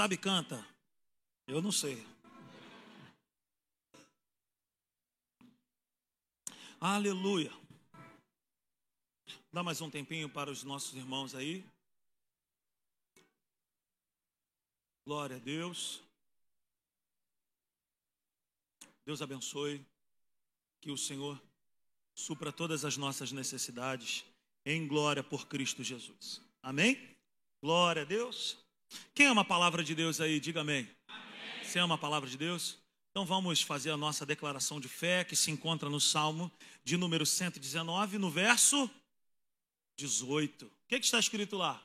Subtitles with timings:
[0.00, 0.66] sabe, canta.
[1.46, 2.02] Eu não sei.
[6.80, 7.52] Aleluia.
[9.52, 11.62] Dá mais um tempinho para os nossos irmãos aí.
[15.04, 16.02] Glória a Deus.
[19.04, 19.84] Deus abençoe.
[20.80, 21.38] Que o Senhor
[22.14, 24.24] supra todas as nossas necessidades
[24.64, 26.40] em glória por Cristo Jesus.
[26.62, 27.14] Amém?
[27.60, 28.69] Glória a Deus.
[29.14, 30.88] Quem ama a palavra de Deus aí, diga amém.
[31.08, 31.64] amém.
[31.64, 32.78] Você ama a palavra de Deus?
[33.10, 36.50] Então vamos fazer a nossa declaração de fé que se encontra no Salmo
[36.84, 38.88] de número 119, no verso
[39.96, 40.66] 18.
[40.66, 41.82] O que, que está escrito lá?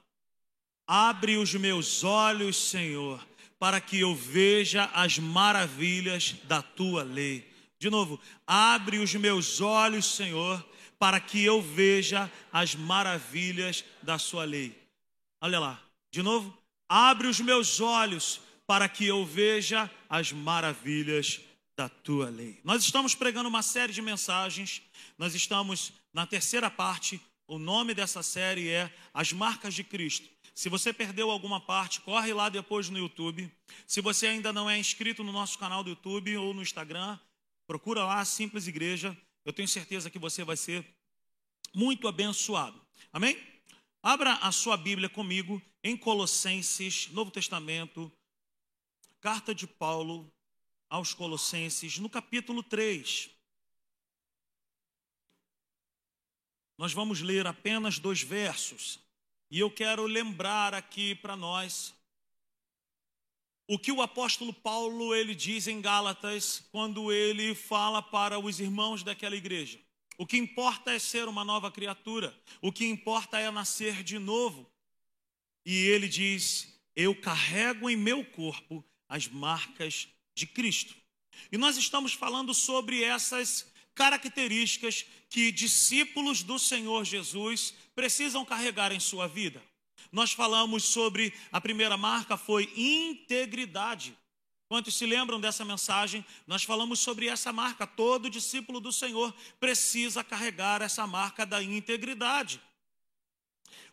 [0.88, 3.26] Abre os meus olhos, Senhor,
[3.58, 7.52] para que eu veja as maravilhas da tua lei.
[7.80, 10.64] De novo, abre os meus olhos, Senhor,
[11.00, 14.80] para que eu veja as maravilhas da sua lei.
[15.42, 16.56] Olha lá, de novo,
[16.88, 21.42] abre os meus olhos para que eu veja as maravilhas
[21.76, 22.60] da tua lei.
[22.64, 24.82] Nós estamos pregando uma série de mensagens,
[25.18, 30.28] nós estamos na terceira parte, o nome dessa série é As Marcas de Cristo.
[30.56, 33.52] Se você perdeu alguma parte, corre lá depois no YouTube.
[33.86, 37.20] Se você ainda não é inscrito no nosso canal do YouTube ou no Instagram,
[37.68, 39.16] procura lá Simples Igreja.
[39.44, 40.84] Eu tenho certeza que você vai ser
[41.74, 42.82] muito abençoado.
[43.12, 43.38] Amém?
[44.02, 48.12] Abra a sua Bíblia comigo em Colossenses, Novo Testamento,
[49.22, 50.34] carta de Paulo
[50.90, 53.30] aos Colossenses, no capítulo 3.
[56.76, 59.00] Nós vamos ler apenas dois versos.
[59.52, 61.94] E eu quero lembrar aqui para nós
[63.68, 69.04] o que o apóstolo Paulo ele diz em Gálatas quando ele fala para os irmãos
[69.04, 69.80] daquela igreja.
[70.18, 74.68] O que importa é ser uma nova criatura, o que importa é nascer de novo.
[75.66, 80.96] E ele diz: Eu carrego em meu corpo as marcas de Cristo.
[81.52, 89.00] E nós estamos falando sobre essas características que discípulos do Senhor Jesus precisam carregar em
[89.00, 89.64] sua vida.
[90.12, 94.16] Nós falamos sobre a primeira marca foi integridade.
[94.68, 96.26] Quantos se lembram dessa mensagem?
[96.48, 97.86] Nós falamos sobre essa marca.
[97.86, 102.60] Todo discípulo do Senhor precisa carregar essa marca da integridade.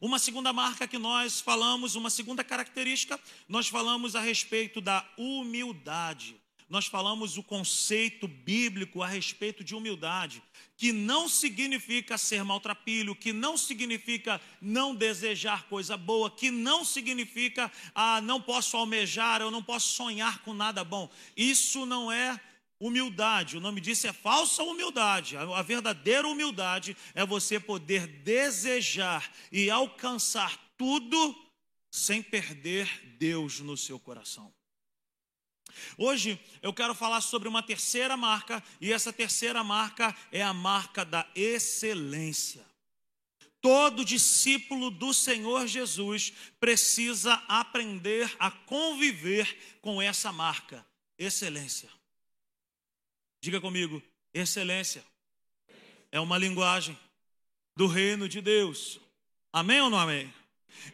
[0.02, 6.42] Uma segunda marca que nós falamos, uma segunda característica, nós falamos a respeito da humildade
[6.72, 10.42] nós falamos o conceito bíblico a respeito de humildade,
[10.74, 17.70] que não significa ser maltrapilho, que não significa não desejar coisa boa, que não significa
[17.94, 21.10] ah, não posso almejar, eu não posso sonhar com nada bom.
[21.36, 22.40] Isso não é
[22.82, 23.56] humildade.
[23.56, 25.37] O nome disso é falsa humildade.
[25.37, 31.37] A verdadeira humildade é você poder desejar e alcançar tudo
[31.88, 32.88] sem perder
[33.19, 34.53] Deus no seu coração.
[35.97, 41.04] Hoje eu quero falar sobre uma terceira marca, e essa terceira marca é a marca
[41.04, 42.66] da excelência.
[43.60, 50.84] Todo discípulo do Senhor Jesus precisa aprender a conviver com essa marca,
[51.16, 51.88] excelência.
[53.42, 54.00] Diga comigo,
[54.32, 55.04] excelência
[56.12, 56.97] é uma linguagem
[57.75, 59.00] do reino de Deus.
[59.53, 60.32] Amém ou não amém?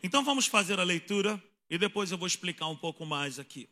[0.03, 3.69] Então vamos fazer a leitura e depois eu vou explicar um pouco mais aqui.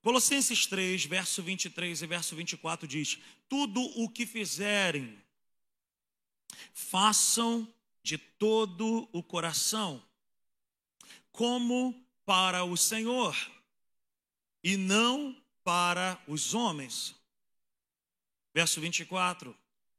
[0.00, 5.18] Colossenses 3, verso 23 e verso 24 diz: Tudo o que fizerem,
[6.72, 7.66] façam
[8.00, 10.00] de todo o coração,
[11.32, 13.36] como para o Senhor,
[14.62, 17.23] e não para os homens.
[18.54, 19.54] Verso 24: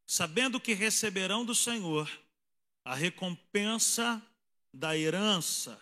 [0.08, 2.10] Sabendo que receberão do Senhor
[2.84, 4.26] a recompensa
[4.74, 5.80] da herança,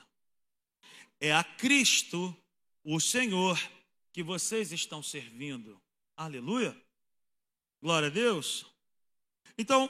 [1.20, 2.36] é a Cristo,
[2.84, 3.60] o Senhor,
[4.12, 5.80] que vocês estão servindo.
[6.18, 6.76] Aleluia.
[7.82, 8.66] Glória a Deus.
[9.58, 9.90] Então,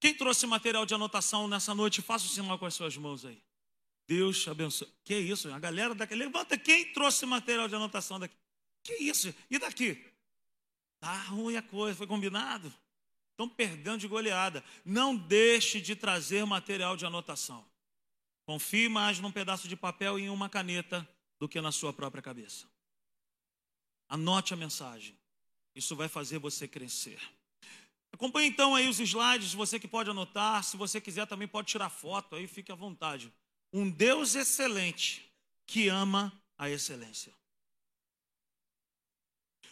[0.00, 3.42] quem trouxe material de anotação nessa noite, faça o sinal com as suas mãos aí.
[4.06, 4.88] Deus abençoe.
[5.04, 5.52] Que isso?
[5.52, 8.34] A galera daqui, levanta quem trouxe material de anotação daqui.
[8.82, 9.34] Que isso?
[9.50, 10.11] E daqui?
[11.02, 12.72] Tá ruim a coisa, foi combinado?
[13.32, 14.62] Estão perdendo de goleada.
[14.84, 17.66] Não deixe de trazer material de anotação.
[18.46, 21.06] Confie mais num pedaço de papel e em uma caneta
[21.40, 22.68] do que na sua própria cabeça.
[24.08, 25.18] Anote a mensagem.
[25.74, 27.18] Isso vai fazer você crescer.
[28.12, 31.90] Acompanhe então aí os slides, você que pode anotar, se você quiser também pode tirar
[31.90, 33.32] foto, aí fique à vontade.
[33.72, 35.28] Um Deus excelente
[35.66, 37.34] que ama a excelência.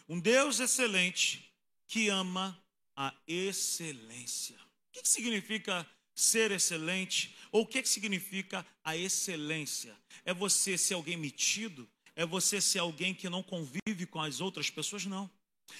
[0.07, 1.51] Um Deus excelente
[1.87, 2.61] que ama
[2.95, 4.57] a excelência.
[4.89, 7.35] O que significa ser excelente?
[7.51, 9.95] Ou o que significa a excelência?
[10.25, 11.89] É você ser alguém metido?
[12.15, 15.29] é você ser alguém que não convive com as outras pessoas, não.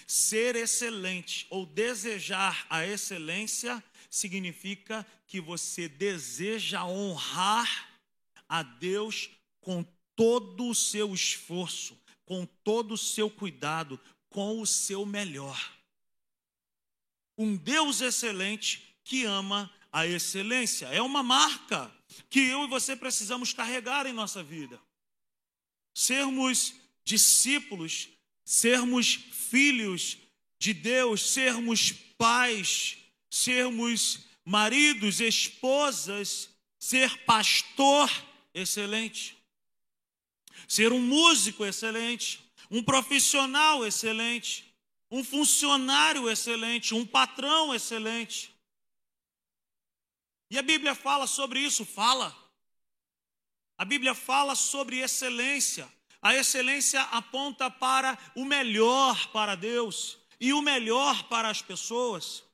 [0.08, 7.90] Ser excelente ou desejar a excelência significa que você deseja honrar
[8.48, 9.30] a Deus
[9.60, 9.86] com
[10.16, 15.74] todo o seu esforço, com todo o seu cuidado, com o seu melhor.
[17.38, 20.86] Um Deus excelente que ama a excelência.
[20.88, 21.92] É uma marca
[22.30, 24.80] que eu e você precisamos carregar em nossa vida.
[25.94, 26.74] Sermos
[27.04, 28.10] discípulos,
[28.46, 30.18] sermos filhos
[30.58, 32.98] de Deus, sermos pais,
[33.30, 38.10] sermos maridos, esposas, ser pastor
[38.54, 39.38] excelente,
[40.72, 44.74] ser um músico excelente, um profissional excelente,
[45.12, 48.56] um funcionário excelente, um patrão excelente.
[50.50, 52.34] E a Bíblia fala sobre isso, fala.
[53.78, 55.92] A Bíblia fala sobre excelência.
[56.22, 62.46] A excelência aponta para o melhor para Deus e o melhor para as pessoas.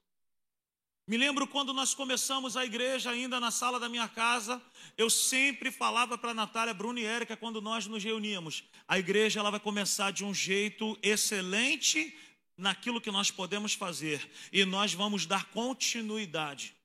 [1.07, 4.61] Me lembro quando nós começamos a igreja, ainda na sala da minha casa,
[4.97, 9.49] eu sempre falava para Natália, Bruno e Érica, quando nós nos reuníamos: a igreja ela
[9.49, 12.13] vai começar de um jeito excelente
[12.57, 16.75] naquilo que nós podemos fazer e nós vamos dar continuidade.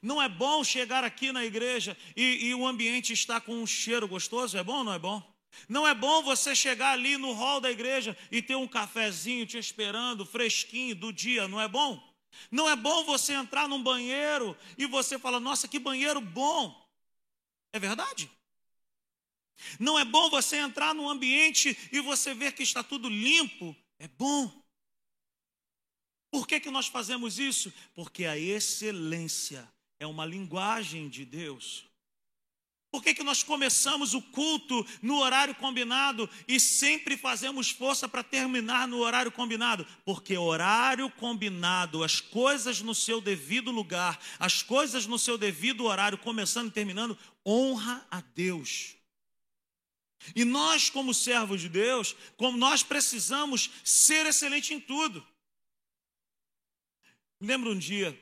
[0.00, 4.06] Não é bom chegar aqui na igreja e, e o ambiente está com um cheiro
[4.06, 4.56] gostoso?
[4.56, 5.20] É bom ou não é bom?
[5.68, 9.58] Não é bom você chegar ali no hall da igreja e ter um cafezinho te
[9.58, 12.11] esperando, fresquinho do dia, não é bom?
[12.50, 16.80] Não é bom você entrar num banheiro e você falar, nossa, que banheiro bom.
[17.72, 18.30] É verdade?
[19.78, 23.76] Não é bom você entrar num ambiente e você ver que está tudo limpo.
[23.98, 24.50] É bom.
[26.30, 27.72] Por que, que nós fazemos isso?
[27.94, 29.70] Porque a excelência
[30.00, 31.84] é uma linguagem de Deus.
[32.92, 38.22] Por que, que nós começamos o culto no horário combinado e sempre fazemos força para
[38.22, 39.86] terminar no horário combinado?
[40.04, 46.18] Porque horário combinado, as coisas no seu devido lugar, as coisas no seu devido horário,
[46.18, 48.94] começando e terminando, honra a Deus.
[50.36, 55.26] E nós, como servos de Deus, como nós precisamos ser excelente em tudo.
[57.40, 58.16] Lembro um dia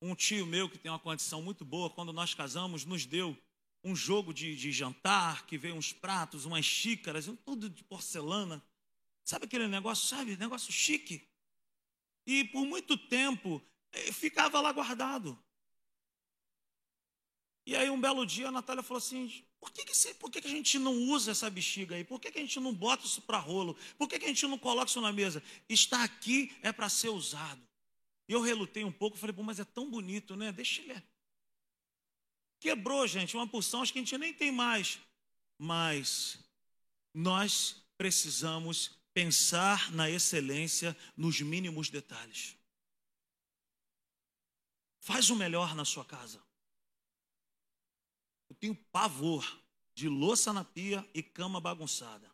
[0.00, 3.36] um tio meu que tem uma condição muito boa, quando nós casamos, nos deu
[3.82, 8.62] um jogo de, de jantar, que veio uns pratos, umas xícaras, tudo de porcelana.
[9.24, 10.36] Sabe aquele negócio, sabe?
[10.36, 11.26] Negócio chique.
[12.26, 13.62] E por muito tempo
[13.92, 15.38] eh, ficava lá guardado.
[17.66, 20.48] E aí um belo dia a Natália falou assim: por que, que, por que, que
[20.48, 22.04] a gente não usa essa bexiga aí?
[22.04, 23.76] Por que, que a gente não bota isso para rolo?
[23.98, 25.42] Por que, que a gente não coloca isso na mesa?
[25.68, 27.60] Está aqui é para ser usado.
[28.30, 30.52] E eu relutei um pouco, falei, Pô, mas é tão bonito, né?
[30.52, 31.02] Deixa ele.
[32.60, 35.00] Quebrou, gente, uma porção, acho que a gente nem tem mais.
[35.58, 36.38] Mas
[37.12, 42.56] nós precisamos pensar na excelência nos mínimos detalhes.
[45.00, 46.40] Faz o melhor na sua casa.
[48.48, 49.60] Eu tenho pavor
[49.92, 52.30] de louça na pia e cama bagunçada.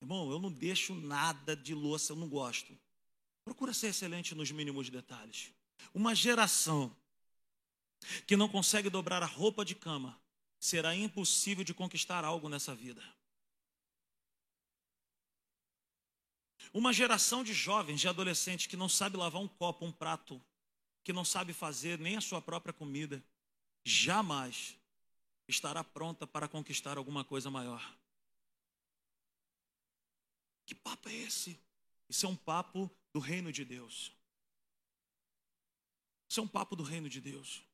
[0.00, 2.74] Irmão, eu não deixo nada de louça, eu não gosto.
[3.48, 5.54] Procura ser excelente nos mínimos detalhes.
[5.94, 6.94] Uma geração
[8.26, 10.20] que não consegue dobrar a roupa de cama,
[10.60, 13.02] será impossível de conquistar algo nessa vida.
[16.74, 20.38] Uma geração de jovens, de adolescentes que não sabe lavar um copo, um prato,
[21.02, 23.24] que não sabe fazer nem a sua própria comida,
[23.82, 24.76] jamais
[25.48, 27.96] estará pronta para conquistar alguma coisa maior.
[30.66, 31.58] Que papo é esse?
[32.10, 34.12] Isso é um papo do reino de Deus.
[36.30, 37.64] Isso é um papo do reino de Deus.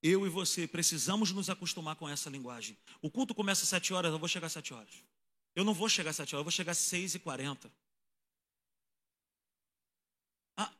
[0.00, 2.78] Eu e você precisamos nos acostumar com essa linguagem.
[3.02, 5.02] O culto começa às sete horas, eu vou chegar às sete horas.
[5.52, 7.68] Eu não vou chegar às sete horas, eu vou chegar às seis e quarenta.
[10.56, 10.72] Ah,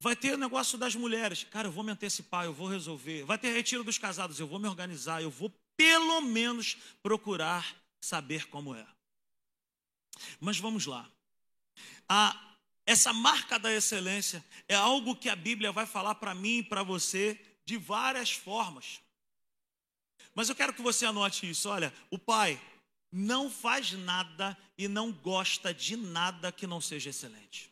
[0.00, 1.44] vai ter o negócio das mulheres.
[1.44, 3.22] Cara, eu vou me antecipar, eu vou resolver.
[3.22, 8.48] Vai ter retiro dos casados, eu vou me organizar, eu vou pelo menos procurar saber
[8.48, 8.84] como é.
[10.40, 11.08] Mas vamos lá.
[12.08, 12.48] A
[12.88, 16.82] essa marca da excelência é algo que a Bíblia vai falar para mim e para
[16.82, 19.02] você de várias formas.
[20.34, 21.68] Mas eu quero que você anote isso.
[21.68, 22.58] Olha, o pai
[23.12, 27.70] não faz nada e não gosta de nada que não seja excelente.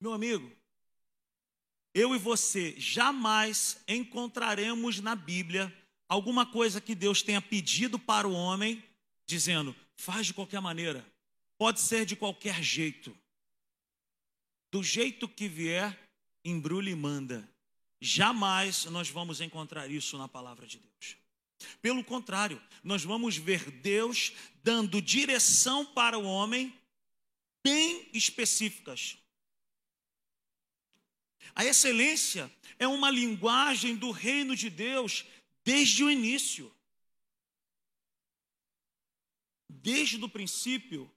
[0.00, 0.48] Meu amigo,
[1.92, 5.76] eu e você jamais encontraremos na Bíblia
[6.08, 8.80] alguma coisa que Deus tenha pedido para o homem,
[9.26, 11.04] dizendo, faz de qualquer maneira.
[11.60, 13.14] Pode ser de qualquer jeito.
[14.72, 16.10] Do jeito que vier,
[16.42, 17.46] embrulha e manda.
[18.00, 21.18] Jamais nós vamos encontrar isso na palavra de Deus.
[21.82, 26.74] Pelo contrário, nós vamos ver Deus dando direção para o homem
[27.62, 29.18] bem específicas.
[31.54, 35.26] A excelência é uma linguagem do reino de Deus
[35.62, 36.74] desde o início.
[39.68, 41.12] Desde o princípio,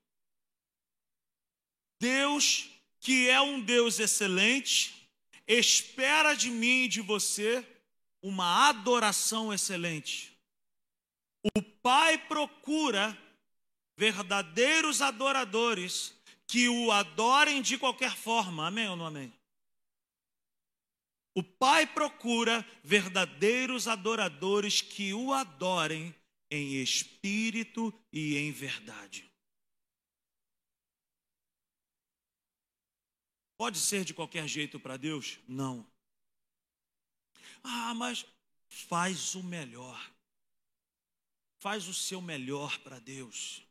[2.03, 2.69] Deus,
[2.99, 5.09] que é um Deus excelente,
[5.47, 7.65] espera de mim e de você
[8.21, 10.37] uma adoração excelente.
[11.55, 13.17] O Pai procura
[13.95, 16.13] verdadeiros adoradores
[16.45, 18.67] que o adorem de qualquer forma.
[18.67, 19.31] Amém ou não amém?
[21.33, 26.13] O Pai procura verdadeiros adoradores que o adorem
[26.51, 29.32] em espírito e em verdade.
[33.63, 35.39] Pode ser de qualquer jeito para Deus?
[35.47, 35.87] Não.
[37.63, 38.25] Ah, mas
[38.67, 40.11] faz o melhor.
[41.59, 43.63] Faz o seu melhor para Deus.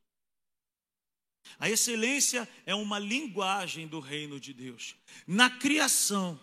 [1.58, 4.96] A excelência é uma linguagem do reino de Deus.
[5.26, 6.40] Na criação,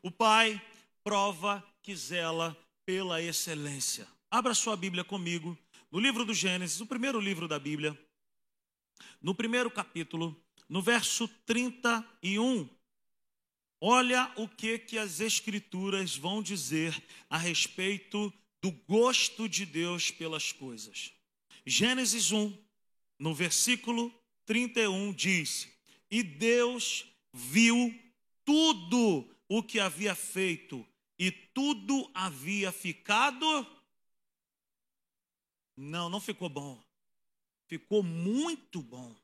[0.00, 0.64] o Pai
[1.02, 2.56] prova que zela
[2.86, 4.06] pela excelência.
[4.30, 5.58] Abra sua Bíblia comigo
[5.90, 7.98] no livro do Gênesis, o primeiro livro da Bíblia,
[9.20, 12.68] no primeiro capítulo, no verso 31.
[13.80, 20.52] Olha o que que as escrituras vão dizer a respeito do gosto de Deus pelas
[20.52, 21.12] coisas.
[21.66, 22.56] Gênesis 1,
[23.18, 24.12] no versículo
[24.46, 25.68] 31 diz:
[26.10, 27.94] "E Deus viu
[28.44, 30.86] tudo o que havia feito
[31.18, 33.66] e tudo havia ficado.
[35.76, 36.82] Não, não ficou bom.
[37.66, 39.14] Ficou muito bom.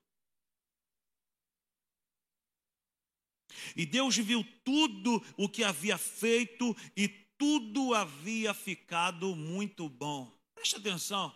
[3.77, 10.31] E Deus viu tudo o que havia feito e tudo havia ficado muito bom.
[10.55, 11.35] Preste atenção.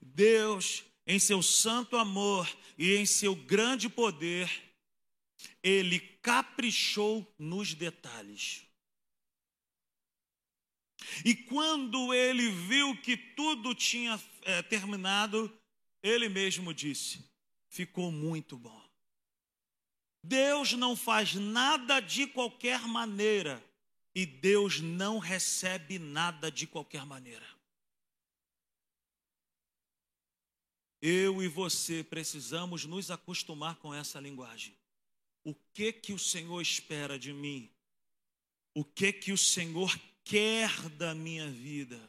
[0.00, 4.50] Deus, em seu santo amor e em seu grande poder,
[5.62, 8.62] ele caprichou nos detalhes.
[11.24, 15.52] E quando ele viu que tudo tinha é, terminado,
[16.02, 17.24] ele mesmo disse:
[17.68, 18.83] ficou muito bom.
[20.24, 23.62] Deus não faz nada de qualquer maneira
[24.14, 27.46] e Deus não recebe nada de qualquer maneira.
[31.02, 34.74] Eu e você precisamos nos acostumar com essa linguagem
[35.44, 37.70] o que que o Senhor espera de mim?
[38.72, 42.00] O que que o Senhor quer da minha vida?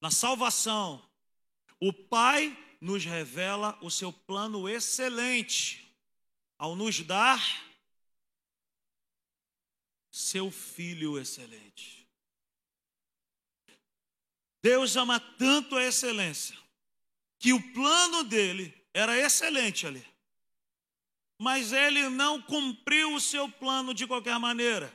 [0.00, 1.04] Na salvação,
[1.80, 5.88] o Pai nos revela o seu plano excelente
[6.58, 7.40] ao nos dar
[10.10, 12.08] seu filho excelente.
[14.60, 16.58] Deus ama tanto a excelência
[17.38, 20.04] que o plano dele era excelente ali.
[21.38, 24.92] Mas ele não cumpriu o seu plano de qualquer maneira.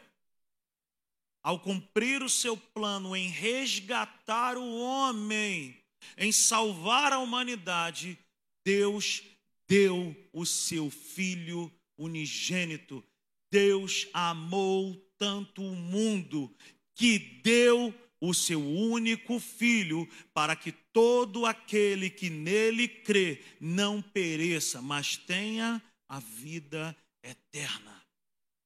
[1.42, 5.82] Ao cumprir o seu plano em resgatar o homem,
[6.18, 8.18] em salvar a humanidade,
[8.64, 9.24] Deus
[9.68, 13.04] deu o seu filho unigênito.
[13.52, 16.54] Deus amou tanto o mundo
[16.96, 24.82] que deu o seu único filho, para que todo aquele que nele crê não pereça,
[24.82, 28.04] mas tenha a vida eterna.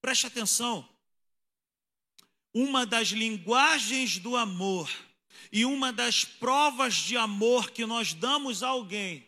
[0.01, 0.87] Preste atenção.
[2.53, 4.89] Uma das linguagens do amor
[5.51, 9.25] e uma das provas de amor que nós damos a alguém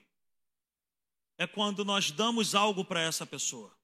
[1.37, 3.75] é quando nós damos algo para essa pessoa.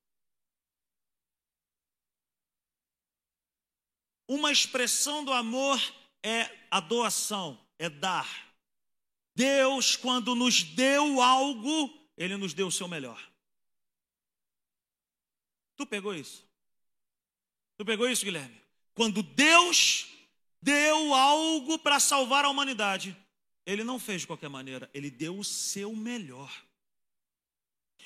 [4.28, 5.80] Uma expressão do amor
[6.22, 8.54] é a doação, é dar.
[9.36, 13.20] Deus, quando nos deu algo, Ele nos deu o seu melhor.
[15.76, 16.46] Tu pegou isso?
[17.78, 18.62] Tu pegou isso, Guilherme?
[18.94, 20.08] Quando Deus
[20.62, 23.16] deu algo para salvar a humanidade,
[23.66, 26.52] Ele não fez de qualquer maneira, Ele deu o seu melhor.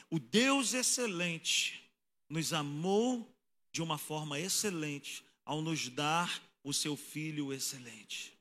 [0.09, 1.83] O Deus excelente
[2.29, 3.27] nos amou
[3.71, 8.37] de uma forma excelente ao nos dar o seu filho excelente.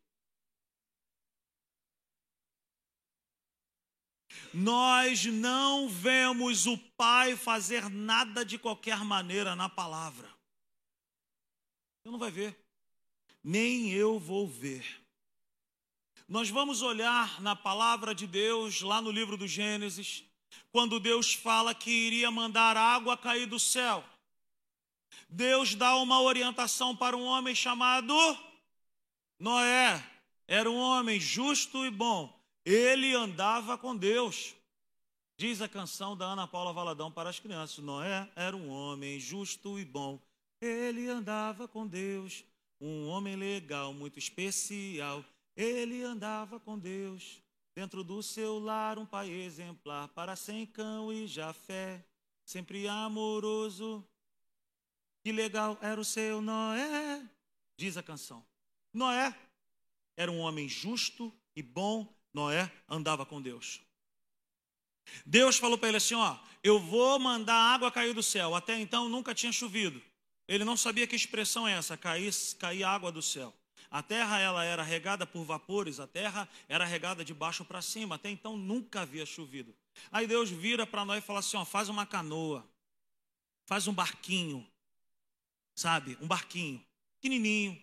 [4.53, 10.29] Nós não vemos o Pai fazer nada de qualquer maneira na palavra.
[12.03, 12.62] Você não vai ver,
[13.43, 15.03] nem eu vou ver.
[16.29, 20.25] Nós vamos olhar na palavra de Deus, lá no livro do Gênesis,
[20.71, 24.05] quando Deus fala que iria mandar água cair do céu.
[25.29, 28.15] Deus dá uma orientação para um homem chamado
[29.39, 30.01] Noé
[30.47, 32.33] era um homem justo e bom.
[32.65, 34.55] Ele andava com Deus.
[35.37, 39.81] Diz a canção da Ana Paula Valadão para as crianças: Noé era um homem justo
[39.81, 40.21] e bom.
[40.61, 42.45] Ele andava com Deus.
[42.85, 45.25] Um homem legal, muito especial.
[45.57, 47.41] Ele andava com Deus.
[47.77, 52.05] Dentro do seu lar, um pai exemplar para sem cão e Jafé.
[52.45, 54.05] Sempre amoroso.
[55.23, 57.25] Que legal era o seu Noé.
[57.77, 58.45] Diz a canção.
[58.93, 59.33] Noé
[60.17, 62.13] era um homem justo e bom.
[62.35, 63.81] Noé andava com Deus.
[65.25, 68.57] Deus falou para ele assim: Ó, eu vou mandar água cair do céu.
[68.57, 70.03] Até então nunca tinha chovido.
[70.53, 73.55] Ele não sabia que expressão é essa, cair, cair água do céu.
[73.91, 78.17] A terra ela era regada por vapores, a terra era regada de baixo para cima.
[78.17, 79.75] Até então nunca havia chovido.
[80.11, 82.69] Aí Deus vira para nós e fala assim: ó, faz uma canoa,
[83.65, 84.67] faz um barquinho,
[85.75, 86.19] sabe?
[86.21, 87.81] Um barquinho, pequenininho,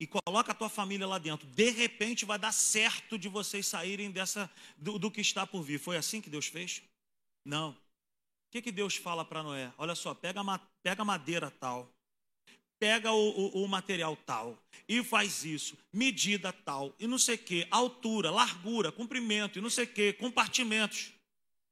[0.00, 1.46] e coloca a tua família lá dentro.
[1.46, 5.78] De repente vai dar certo de vocês saírem dessa do, do que está por vir.
[5.78, 6.82] Foi assim que Deus fez?
[7.44, 7.76] Não.
[8.46, 9.72] O que, que Deus fala para Noé?
[9.76, 10.42] Olha só, pega,
[10.82, 11.92] pega madeira tal,
[12.78, 17.38] pega o, o, o, material tal e faz isso, medida tal, e não sei o
[17.38, 21.12] que, altura, largura, comprimento, e não sei o que, compartimentos.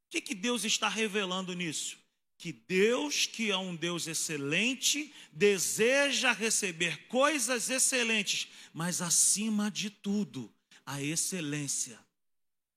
[0.06, 2.04] O que, que Deus está revelando nisso?
[2.36, 10.52] que Deus, que é um Deus excelente, deseja receber coisas excelentes, mas acima de tudo,
[10.84, 11.98] a excelência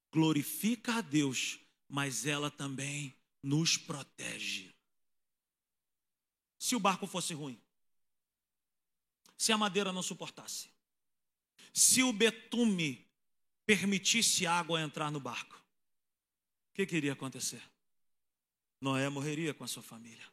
[0.10, 4.74] glorifica a Deus, mas ela também nos protege.
[6.58, 7.60] Se o barco fosse ruim,
[9.38, 10.70] se a madeira não suportasse,
[11.74, 13.08] se o betume
[13.66, 15.56] permitisse água entrar no barco,
[16.72, 17.62] o que, iria acontecer?
[18.80, 20.26] Noé morreria com a sua família.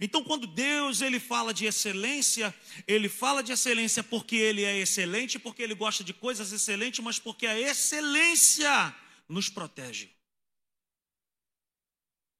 [0.00, 2.54] Então, quando Deus ele fala de excelência,
[2.86, 7.18] ele fala de excelência porque ele é excelente, porque ele gosta de coisas excelentes, mas
[7.18, 8.94] porque a excelência
[9.28, 10.10] nos protege.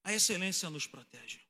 [0.04, 1.40] A excelência nos protege.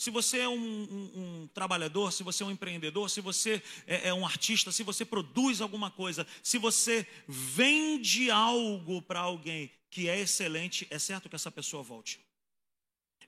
[0.00, 4.08] Se você é um, um, um, trabalhador, se você é um empreendedor, se você é,
[4.08, 10.08] é um artista, se você produz alguma coisa, se você vende algo para alguém que
[10.08, 12.18] é excelente, é certo que essa pessoa volte.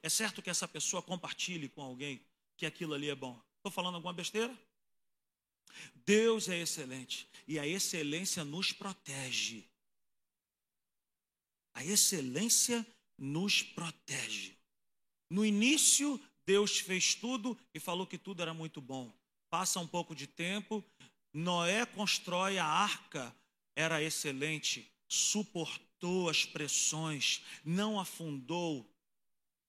[0.02, 2.24] É certo que essa pessoa compartilhe com alguém
[2.56, 3.38] que aquilo ali é bom.
[3.58, 4.56] Estou falando alguma besteira?
[6.06, 9.64] Deus é excelente e a excelência nos protege.
[11.74, 13.01] A excelência nos
[13.62, 14.56] protege.
[15.30, 19.12] No início, Deus fez tudo e falou que tudo era muito bom.
[19.48, 20.84] Passa um pouco de tempo,
[21.32, 23.34] Noé constrói a arca,
[23.76, 28.92] era excelente, suportou as pressões, não afundou,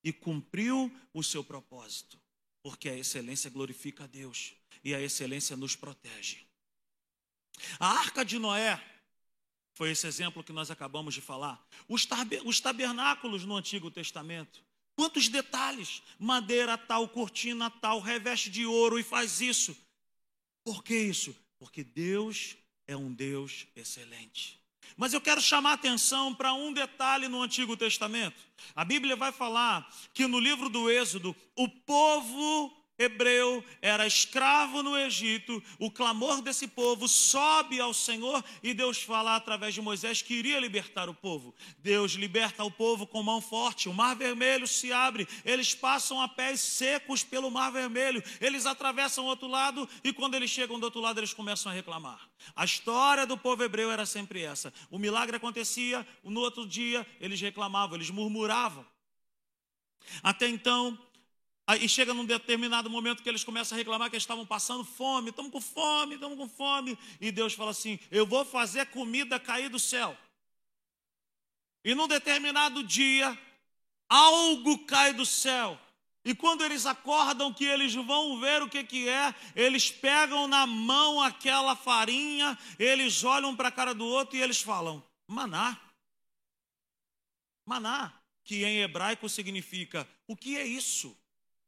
[0.03, 2.19] e cumpriu o seu propósito,
[2.61, 6.45] porque a excelência glorifica a Deus e a excelência nos protege.
[7.79, 8.83] A arca de Noé
[9.73, 11.61] foi esse exemplo que nós acabamos de falar.
[11.87, 12.07] Os,
[12.45, 14.63] os tabernáculos no Antigo Testamento.
[14.95, 16.03] Quantos detalhes?
[16.19, 19.75] Madeira tal, cortina tal, reveste de ouro e faz isso.
[20.63, 21.35] Por que isso?
[21.57, 22.55] Porque Deus
[22.87, 24.61] é um Deus excelente.
[24.95, 28.37] Mas eu quero chamar atenção para um detalhe no Antigo Testamento.
[28.75, 34.97] A Bíblia vai falar que no livro do Êxodo, o povo hebreu era escravo no
[34.97, 40.33] Egito, o clamor desse povo sobe ao Senhor e Deus fala através de Moisés que
[40.33, 41.53] iria libertar o povo.
[41.79, 46.27] Deus liberta o povo com mão forte, o mar vermelho se abre, eles passam a
[46.27, 50.85] pés secos pelo mar vermelho, eles atravessam o outro lado e quando eles chegam do
[50.85, 52.29] outro lado eles começam a reclamar.
[52.55, 57.39] A história do povo hebreu era sempre essa: o milagre acontecia, no outro dia eles
[57.39, 58.85] reclamavam, eles murmuravam.
[60.21, 60.97] Até então,
[61.65, 65.29] Aí chega num determinado momento que eles começam a reclamar que eles estavam passando fome,
[65.29, 66.97] estamos com fome, estamos com fome.
[67.21, 70.17] E Deus fala assim: Eu vou fazer comida cair do céu.
[71.85, 73.37] E num determinado dia,
[74.09, 75.79] algo cai do céu.
[76.25, 80.65] E quando eles acordam que eles vão ver o que, que é, eles pegam na
[80.65, 85.79] mão aquela farinha, eles olham para a cara do outro e eles falam: maná.
[87.65, 91.17] Maná, que em hebraico significa: o que é isso?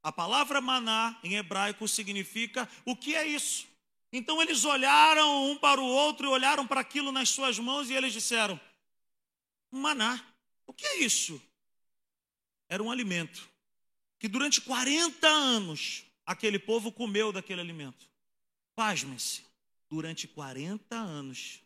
[0.06, 3.66] A palavra maná em hebraico significa o que é isso?
[4.14, 7.94] Então eles olharam um para o outro e olharam para aquilo nas suas mãos e
[7.94, 8.62] eles disseram:
[9.72, 10.24] maná,
[10.68, 11.42] o que é isso?
[12.70, 13.50] Era um alimento
[14.20, 18.08] que durante 40 anos aquele povo comeu daquele alimento.
[18.76, 19.44] Pasmem-se,
[19.90, 21.62] durante 40 anos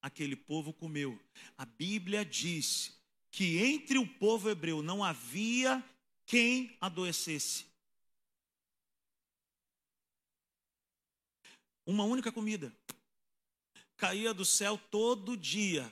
[0.00, 1.20] aquele povo comeu.
[1.58, 2.98] A Bíblia diz
[3.30, 5.84] que entre o povo hebreu não havia
[6.28, 7.64] quem adoecesse.
[11.86, 12.72] Uma única comida.
[13.96, 15.90] caía do céu todo dia.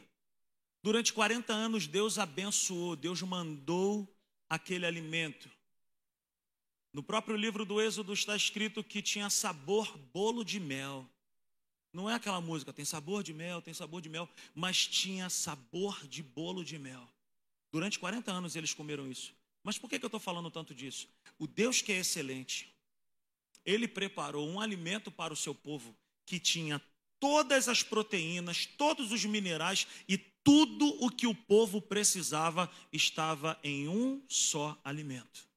[0.80, 4.06] Durante 40 anos, Deus abençoou, Deus mandou
[4.48, 5.50] aquele alimento.
[6.92, 11.08] No próprio livro do Êxodo está escrito que tinha sabor bolo de mel.
[11.92, 16.06] Não é aquela música, tem sabor de mel, tem sabor de mel, mas tinha sabor
[16.06, 17.08] de bolo de mel.
[17.72, 19.34] Durante 40 anos eles comeram isso.
[19.66, 21.08] Mas por que, que eu estou falando tanto disso?
[21.40, 22.72] O Deus que é excelente,
[23.64, 25.92] ele preparou um alimento para o seu povo
[26.24, 26.80] que tinha
[27.18, 33.88] todas as proteínas, todos os minerais e tudo o que o povo precisava estava em
[33.88, 35.48] um só alimento.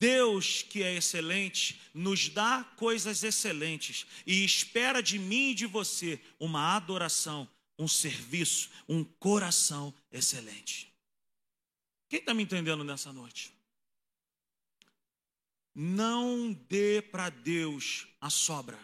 [0.00, 6.20] Deus, que é excelente, nos dá coisas excelentes e espera de mim e de você
[6.40, 7.48] uma adoração,
[7.78, 10.89] um serviço, um coração excelente.
[12.10, 13.56] Quem está me entendendo nessa noite?
[15.72, 18.76] Não dê para Deus a sobra.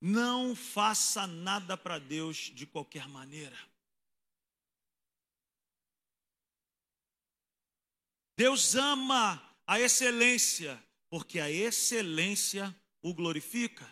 [0.00, 3.56] Não faça nada para Deus de qualquer maneira.
[8.34, 13.86] Deus ama a excelência, porque a excelência o glorifica.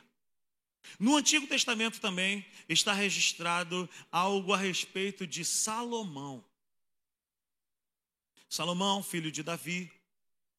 [0.98, 6.42] No Antigo Testamento também está registrado algo a respeito de Salomão.
[8.52, 9.90] Salomão, filho de Davi,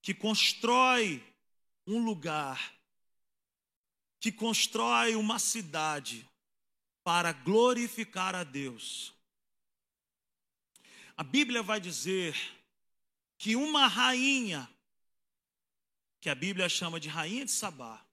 [0.02, 1.24] que constrói
[1.86, 2.74] um lugar,
[4.20, 6.28] que constrói uma cidade
[7.04, 9.14] para glorificar a Deus.
[11.16, 12.36] A Bíblia vai dizer
[13.38, 14.68] que uma rainha
[16.20, 18.04] que a Bíblia chama de rainha de Sabá,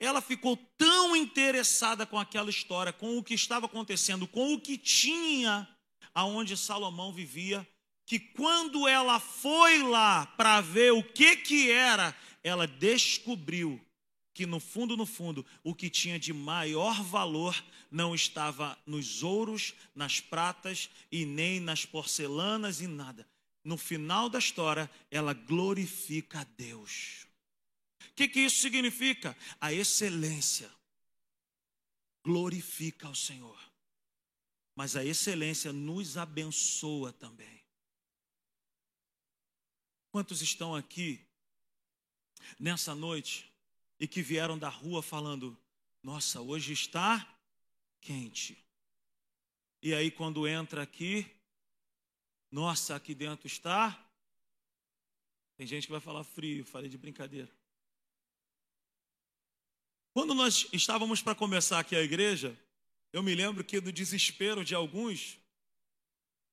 [0.00, 4.76] ela ficou tão interessada com aquela história, com o que estava acontecendo, com o que
[4.76, 5.68] tinha
[6.12, 7.64] aonde Salomão vivia,
[8.04, 13.80] que quando ela foi lá para ver o que que era, ela descobriu
[14.34, 19.74] que no fundo, no fundo, o que tinha de maior valor não estava nos ouros,
[19.94, 23.28] nas pratas e nem nas porcelanas e nada.
[23.62, 27.26] No final da história, ela glorifica a Deus.
[28.10, 29.36] O que, que isso significa?
[29.60, 30.70] A excelência
[32.24, 33.58] glorifica ao Senhor,
[34.74, 37.61] mas a excelência nos abençoa também.
[40.12, 41.18] Quantos estão aqui
[42.60, 43.50] nessa noite
[43.98, 45.58] e que vieram da rua falando:
[46.02, 47.26] Nossa, hoje está
[47.98, 48.62] quente.
[49.80, 51.26] E aí, quando entra aqui,
[52.50, 54.06] nossa, aqui dentro está.
[55.56, 57.50] Tem gente que vai falar frio, falei de brincadeira.
[60.12, 62.54] Quando nós estávamos para começar aqui a igreja,
[63.14, 65.38] eu me lembro que no desespero de alguns,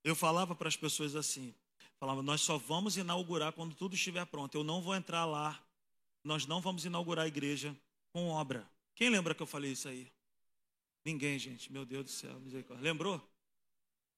[0.01, 1.53] eu falava para as pessoas assim:
[1.99, 4.55] falava, nós só vamos inaugurar quando tudo estiver pronto.
[4.55, 5.61] Eu não vou entrar lá,
[6.23, 7.75] nós não vamos inaugurar a igreja
[8.11, 8.67] com obra.
[8.95, 10.11] Quem lembra que eu falei isso aí?
[11.03, 12.83] Ninguém, gente, meu Deus do céu, misericórdia.
[12.83, 13.21] Lembrou?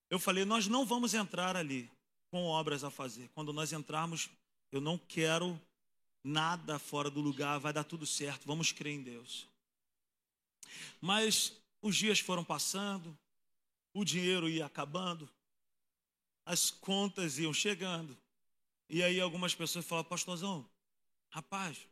[0.09, 1.89] Eu falei, nós não vamos entrar ali
[2.29, 3.29] com obras a fazer.
[3.33, 4.29] Quando nós entrarmos,
[4.71, 5.59] eu não quero
[6.23, 9.47] nada fora do lugar, vai dar tudo certo, vamos crer em Deus.
[10.99, 13.17] Mas os dias foram passando,
[13.93, 15.29] o dinheiro ia acabando,
[16.51, 18.17] as contas iam chegando.
[18.89, 20.69] E aí algumas pessoas falavam, pastorzão,
[21.29, 21.87] rapaz,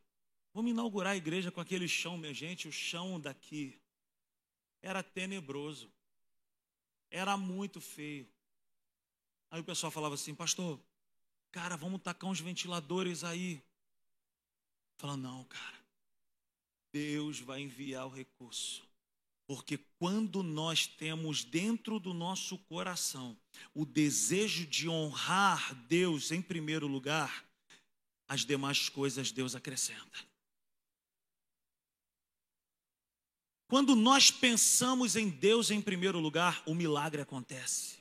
[0.53, 3.79] vamos inaugurar a igreja com aquele chão, minha gente, o chão daqui
[4.81, 5.89] era tenebroso,
[7.09, 8.27] era muito feio.
[9.49, 10.77] Aí o pessoal falava assim, pastor,
[11.53, 13.63] cara, vamos tacar uns ventiladores aí.
[14.97, 15.79] Falando, não, cara,
[16.91, 18.85] Deus vai enviar o recurso.
[19.49, 23.35] Porque quando nós temos dentro do nosso coração
[23.73, 27.43] o desejo de honrar Deus em primeiro lugar,
[28.27, 30.19] as demais coisas Deus acrescenta.
[33.67, 37.97] Quando nós pensamos em Deus em primeiro lugar, o milagre acontece.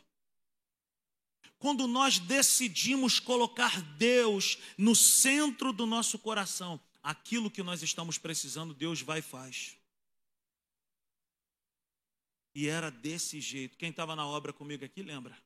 [1.59, 8.75] Quando nós decidimos colocar Deus no centro do nosso coração, aquilo que nós estamos precisando,
[8.75, 9.79] Deus vai e faz.
[12.59, 13.79] E era desse jeito.
[13.79, 15.38] Quem estava na obra comigo aqui lembra?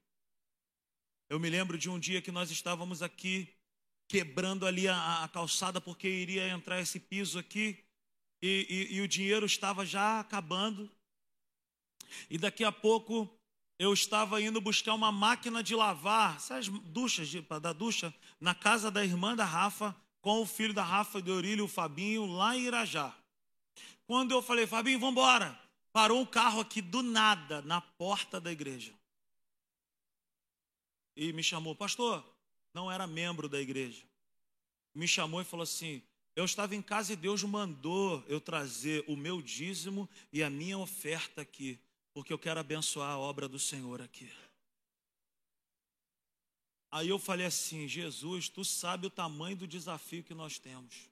[1.28, 3.54] Eu me lembro de um dia que nós estávamos aqui
[4.08, 7.84] quebrando ali a, a calçada porque iria entrar esse piso aqui
[8.40, 10.90] e, e, e o dinheiro estava já acabando.
[12.30, 13.28] E daqui a pouco
[13.78, 19.04] eu estava indo buscar uma máquina de lavar, essas duchas da ducha, na casa da
[19.04, 23.14] irmã da Rafa, com o filho da Rafa de Orílio, o Fabinho, lá em Irajá.
[24.06, 25.61] Quando eu falei, Fabinho, vamos embora.
[25.92, 28.94] Parou um carro aqui do nada, na porta da igreja.
[31.14, 32.24] E me chamou, pastor,
[32.72, 34.02] não era membro da igreja.
[34.94, 36.02] Me chamou e falou assim:
[36.34, 40.78] Eu estava em casa e Deus mandou eu trazer o meu dízimo e a minha
[40.78, 41.78] oferta aqui,
[42.14, 44.30] porque eu quero abençoar a obra do Senhor aqui.
[46.90, 51.10] Aí eu falei assim: Jesus, tu sabe o tamanho do desafio que nós temos.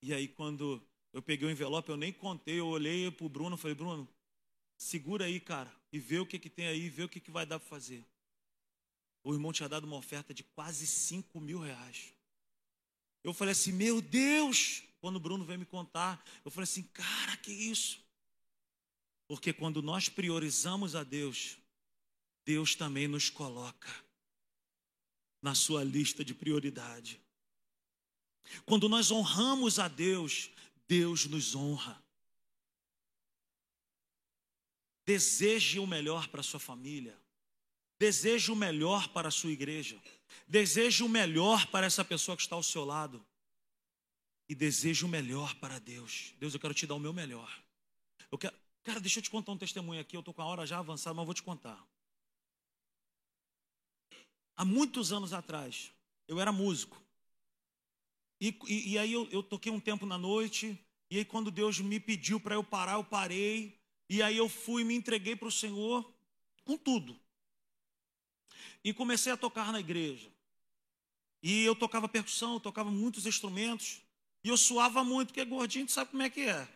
[0.00, 3.56] E aí, quando eu peguei o envelope, eu nem contei, eu olhei para o Bruno,
[3.56, 4.08] falei: Bruno,
[4.76, 7.44] segura aí, cara, e vê o que, que tem aí, vê o que, que vai
[7.44, 8.04] dar para fazer.
[9.22, 12.12] O irmão tinha dado uma oferta de quase 5 mil reais.
[13.22, 14.82] Eu falei assim: Meu Deus!
[15.00, 18.02] Quando o Bruno veio me contar, eu falei assim: Cara, que isso?
[19.28, 21.58] Porque quando nós priorizamos a Deus,
[22.44, 23.88] Deus também nos coloca
[25.40, 27.20] na sua lista de prioridade.
[28.64, 30.50] Quando nós honramos a Deus,
[30.92, 31.98] Deus nos honra.
[35.06, 37.18] Deseje o melhor para sua família.
[37.98, 39.98] Deseje o melhor para a sua igreja.
[40.46, 43.24] Deseje o melhor para essa pessoa que está ao seu lado.
[44.46, 46.34] E deseje o melhor para Deus.
[46.38, 47.50] Deus, eu quero te dar o meu melhor.
[48.30, 50.14] Eu quero, cara, deixa eu te contar um testemunho aqui.
[50.14, 51.82] Eu estou com a hora já avançada, mas vou te contar.
[54.54, 55.90] Há muitos anos atrás,
[56.28, 57.02] eu era músico.
[58.42, 60.76] E, e, e aí eu, eu toquei um tempo na noite,
[61.08, 63.78] e aí quando Deus me pediu para eu parar, eu parei.
[64.10, 66.12] E aí eu fui e me entreguei para o Senhor
[66.64, 67.16] com tudo.
[68.82, 70.28] E comecei a tocar na igreja.
[71.40, 74.02] E eu tocava percussão, eu tocava muitos instrumentos.
[74.42, 76.68] E eu suava muito, porque gordinho, tu sabe como é que é.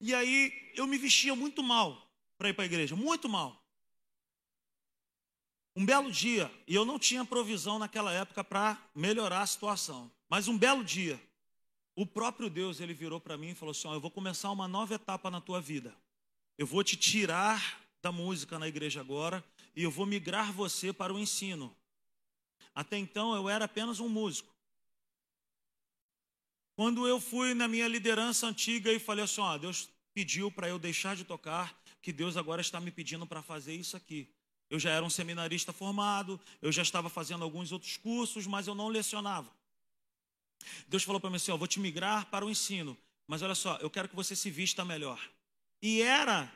[0.00, 3.64] E aí eu me vestia muito mal para ir para a igreja, muito mal.
[5.76, 10.48] Um belo dia, e eu não tinha provisão naquela época para melhorar a situação, mas
[10.48, 11.20] um belo dia,
[11.94, 14.68] o próprio Deus, ele virou para mim e falou assim: oh, Eu vou começar uma
[14.68, 15.96] nova etapa na tua vida.
[16.58, 19.42] Eu vou te tirar da música na igreja agora
[19.74, 21.74] e eu vou migrar você para o ensino.
[22.74, 24.54] Até então eu era apenas um músico.
[26.74, 30.78] Quando eu fui na minha liderança antiga e falei assim: oh, Deus pediu para eu
[30.78, 34.28] deixar de tocar, que Deus agora está me pedindo para fazer isso aqui.
[34.68, 38.74] Eu já era um seminarista formado, eu já estava fazendo alguns outros cursos, mas eu
[38.74, 39.50] não lecionava.
[40.88, 43.76] Deus falou para mim assim: ó, vou te migrar para o ensino, mas olha só,
[43.78, 45.20] eu quero que você se vista melhor.
[45.80, 46.52] E era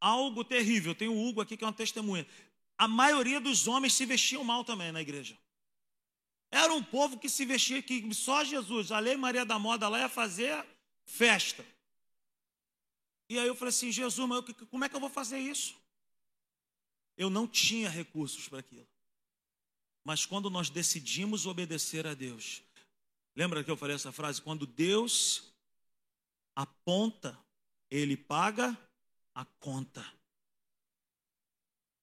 [0.00, 0.94] algo terrível.
[0.94, 2.26] Tem o Hugo aqui que é uma testemunha.
[2.76, 5.38] A maioria dos homens se vestiam mal também na igreja.
[6.50, 10.00] Era um povo que se vestia que só Jesus, a Lei Maria da Moda lá
[10.00, 10.66] ia fazer
[11.04, 11.64] festa.
[13.28, 15.74] E aí eu falei assim, Jesus, mas eu, como é que eu vou fazer isso?
[17.16, 18.86] Eu não tinha recursos para aquilo.
[20.04, 22.62] Mas quando nós decidimos obedecer a Deus,
[23.34, 24.40] lembra que eu falei essa frase?
[24.40, 25.52] Quando Deus
[26.54, 27.38] aponta,
[27.90, 28.76] Ele paga
[29.34, 30.04] a conta.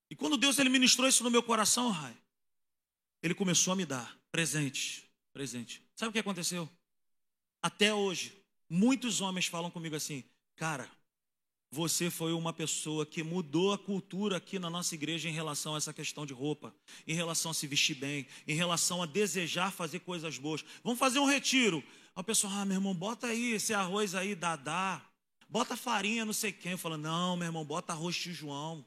[0.09, 2.17] E quando Deus ele ministrou isso no meu coração, Rai,
[3.21, 5.83] Ele começou a me dar presente, presente.
[5.95, 6.67] Sabe o que aconteceu?
[7.61, 8.35] Até hoje,
[8.67, 10.23] muitos homens falam comigo assim,
[10.55, 10.89] cara,
[11.71, 15.77] você foi uma pessoa que mudou a cultura aqui na nossa igreja em relação a
[15.77, 16.73] essa questão de roupa,
[17.05, 20.65] em relação a se vestir bem, em relação a desejar fazer coisas boas.
[20.83, 21.83] Vamos fazer um retiro.
[22.15, 25.01] A pessoa, ah, meu irmão, bota aí esse arroz aí, dadá.
[25.47, 26.71] Bota farinha, não sei quem.
[26.71, 28.83] Eu falo, não, meu irmão, bota arroz de João.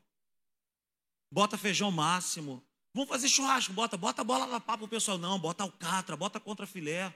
[1.30, 2.62] Bota feijão máximo.
[2.92, 5.18] Vamos fazer churrasco, bota, bota bola na pá o pessoal.
[5.18, 7.14] Não, bota alcatra, bota contra filé.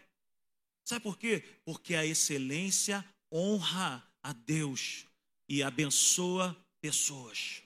[0.85, 1.45] Sabe por quê?
[1.65, 5.07] Porque a excelência honra a Deus
[5.49, 7.63] e abençoa pessoas.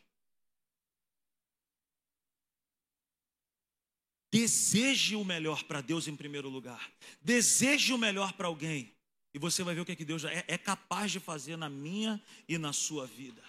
[4.32, 6.90] Deseje o melhor para Deus em primeiro lugar.
[7.20, 8.92] Deseje o melhor para alguém.
[9.34, 11.68] E você vai ver o que, é que Deus é, é capaz de fazer na
[11.68, 13.42] minha e na sua vida.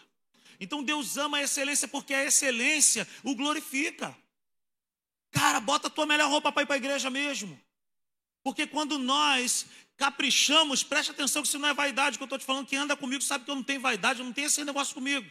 [0.59, 4.15] Então Deus ama a excelência porque a excelência o glorifica.
[5.31, 7.59] Cara, bota a tua melhor roupa para ir para a igreja mesmo.
[8.43, 12.45] Porque quando nós caprichamos, preste atenção que isso não é vaidade que eu estou te
[12.45, 14.93] falando, quem anda comigo sabe que eu não tenho vaidade, eu não tenho esse negócio
[14.93, 15.29] comigo.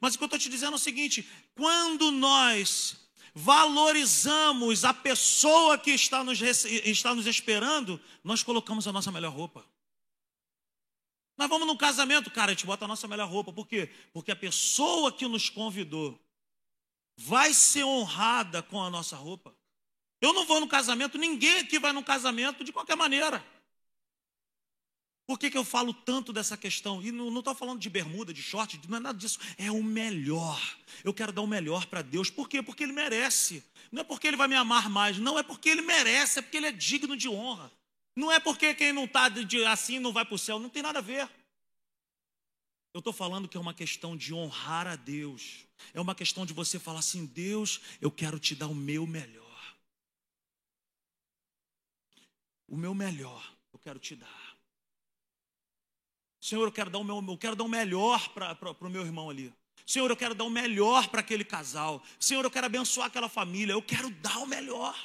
[0.00, 2.96] Mas o que eu estou te dizendo é o seguinte: quando nós
[3.34, 9.64] valorizamos a pessoa que está nos, está nos esperando, nós colocamos a nossa melhor roupa.
[11.36, 13.52] Nós vamos num casamento, cara, a gente bota a nossa melhor roupa.
[13.52, 13.90] Por quê?
[14.12, 16.18] Porque a pessoa que nos convidou
[17.18, 19.55] vai ser honrada com a nossa roupa.
[20.26, 23.44] Eu não vou no casamento, ninguém aqui vai no casamento de qualquer maneira.
[25.24, 27.00] Por que, que eu falo tanto dessa questão?
[27.00, 29.38] E não estou falando de bermuda, de short, não é nada disso.
[29.56, 30.60] É o melhor.
[31.04, 32.28] Eu quero dar o melhor para Deus.
[32.28, 32.60] Por quê?
[32.60, 33.62] Porque Ele merece.
[33.92, 35.38] Não é porque Ele vai me amar mais, não.
[35.38, 37.70] É porque Ele merece, é porque Ele é digno de honra.
[38.16, 39.30] Não é porque quem não está
[39.70, 40.58] assim não vai para o céu.
[40.58, 41.28] Não tem nada a ver.
[42.92, 45.66] Eu estou falando que é uma questão de honrar a Deus.
[45.94, 49.45] É uma questão de você falar assim: Deus, eu quero te dar o meu melhor.
[52.68, 54.56] O meu melhor eu quero te dar.
[56.40, 59.28] Senhor, eu quero dar o, meu, eu quero dar o melhor para o meu irmão
[59.28, 59.52] ali.
[59.84, 62.02] Senhor, eu quero dar o melhor para aquele casal.
[62.18, 63.72] Senhor, eu quero abençoar aquela família.
[63.72, 64.96] Eu quero dar o melhor.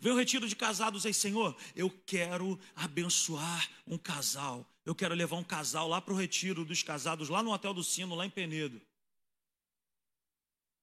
[0.00, 1.56] Vem o retiro de casados aí, Senhor.
[1.74, 4.66] Eu quero abençoar um casal.
[4.84, 7.84] Eu quero levar um casal lá para o retiro dos casados, lá no Hotel do
[7.84, 8.80] Sino, lá em Penedo.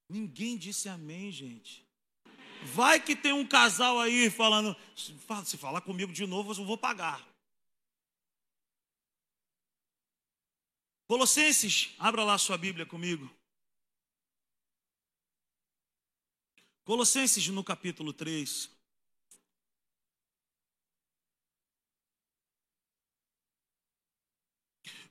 [0.10, 1.83] Ninguém disse amém, gente.
[2.64, 7.22] Vai que tem um casal aí falando, se falar comigo de novo, eu vou pagar.
[11.08, 13.30] Colossenses, abra lá sua Bíblia comigo.
[16.84, 18.70] Colossenses no capítulo 3.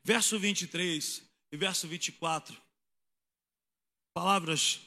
[0.05, 2.61] Verso 23 e verso 24.
[4.13, 4.81] Palavras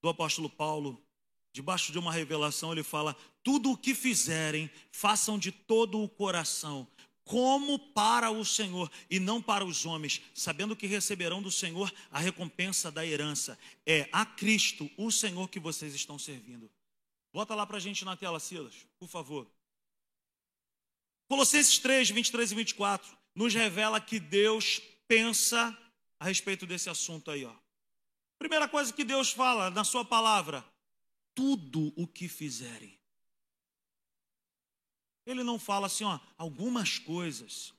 [0.00, 1.05] do apóstolo Paulo,
[1.56, 6.86] debaixo de uma revelação, ele fala: Tudo o que fizerem, façam de todo o coração,
[7.24, 12.18] como para o Senhor e não para os homens, sabendo que receberão do Senhor a
[12.18, 13.58] recompensa da herança.
[13.86, 16.70] É a Cristo, o Senhor, que vocês estão servindo.
[17.32, 19.50] Bota lá para a gente na tela, Silas, por favor.
[21.28, 25.76] Colossenses 3, 23 e 24 nos revela que Deus pensa
[26.20, 27.52] a respeito desse assunto aí, ó.
[28.38, 30.62] Primeira coisa que Deus fala na sua palavra:
[31.36, 32.98] tudo o que fizerem.
[35.26, 37.74] Ele não fala assim, ó, algumas coisas.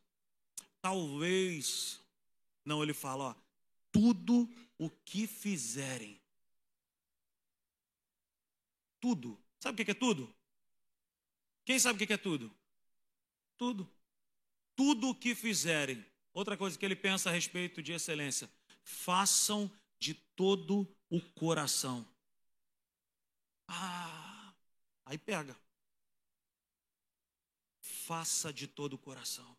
[0.79, 1.99] Talvez.
[2.63, 3.35] Não, ele fala, ó,
[3.91, 6.21] tudo o que fizerem.
[8.99, 9.39] Tudo.
[9.59, 10.31] Sabe o que é tudo?
[11.65, 12.55] Quem sabe o que é tudo?
[13.57, 13.89] Tudo.
[14.75, 16.05] Tudo o que fizerem.
[16.31, 18.47] Outra coisa que ele pensa a respeito de excelência.
[18.83, 22.07] Façam de todo o coração.
[23.67, 24.53] Ah,
[25.05, 25.55] aí pega
[27.87, 29.57] faça de todo o coração.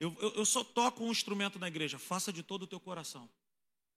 [0.00, 3.28] Eu, eu, eu só toco um instrumento na igreja, faça de todo o teu coração.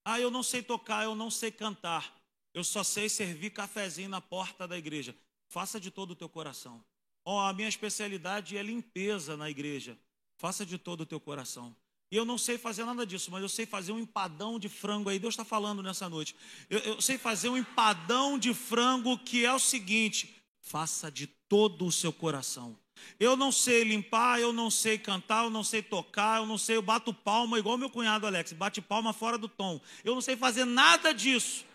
[0.03, 2.13] Ah, eu não sei tocar, eu não sei cantar,
[2.53, 5.15] eu só sei servir cafezinho na porta da igreja.
[5.47, 6.83] Faça de todo o teu coração.
[7.23, 9.97] Oh, a minha especialidade é limpeza na igreja.
[10.37, 11.75] Faça de todo o teu coração.
[12.11, 15.09] E eu não sei fazer nada disso, mas eu sei fazer um empadão de frango
[15.09, 15.17] aí.
[15.17, 16.35] Deus está falando nessa noite.
[16.69, 21.85] Eu, eu sei fazer um empadão de frango que é o seguinte: faça de todo
[21.85, 22.77] o seu coração.
[23.19, 26.77] Eu não sei limpar, eu não sei cantar, eu não sei tocar, eu não sei,
[26.77, 29.81] eu bato palma igual meu cunhado Alex, bate palma fora do tom.
[30.03, 31.65] Eu não sei fazer nada disso.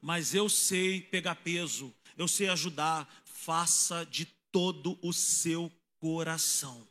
[0.00, 3.08] Mas eu sei pegar peso, eu sei ajudar.
[3.24, 6.86] Faça de todo o seu coração.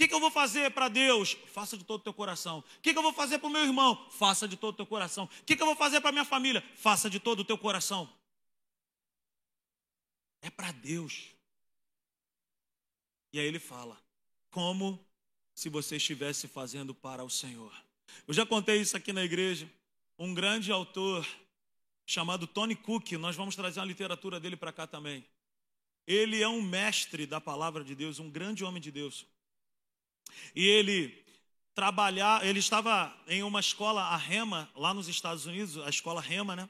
[0.00, 1.36] Que, que eu vou fazer para Deus?
[1.48, 2.60] Faça de todo o teu coração.
[2.60, 4.08] O que, que eu vou fazer para o meu irmão?
[4.08, 5.24] Faça de todo o teu coração.
[5.24, 6.64] O que, que eu vou fazer para minha família?
[6.74, 8.10] Faça de todo o teu coração.
[10.40, 11.26] É para Deus.
[13.30, 14.00] E aí ele fala:
[14.48, 14.98] como
[15.54, 17.70] se você estivesse fazendo para o Senhor.
[18.26, 19.70] Eu já contei isso aqui na igreja.
[20.18, 21.28] Um grande autor
[22.06, 25.26] chamado Tony Cook, nós vamos trazer uma literatura dele para cá também.
[26.06, 29.26] Ele é um mestre da palavra de Deus, um grande homem de Deus.
[30.54, 31.24] E ele
[31.74, 36.54] trabalhar, ele estava em uma escola a Rema lá nos Estados Unidos, a escola Rema,
[36.56, 36.68] né?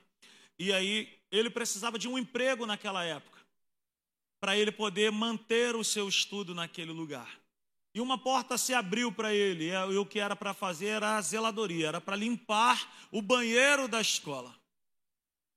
[0.59, 3.40] E aí ele precisava de um emprego naquela época
[4.40, 7.38] para ele poder manter o seu estudo naquele lugar.
[7.94, 11.20] E uma porta se abriu para ele, e o que era para fazer era a
[11.20, 14.55] zeladoria, era para limpar o banheiro da escola.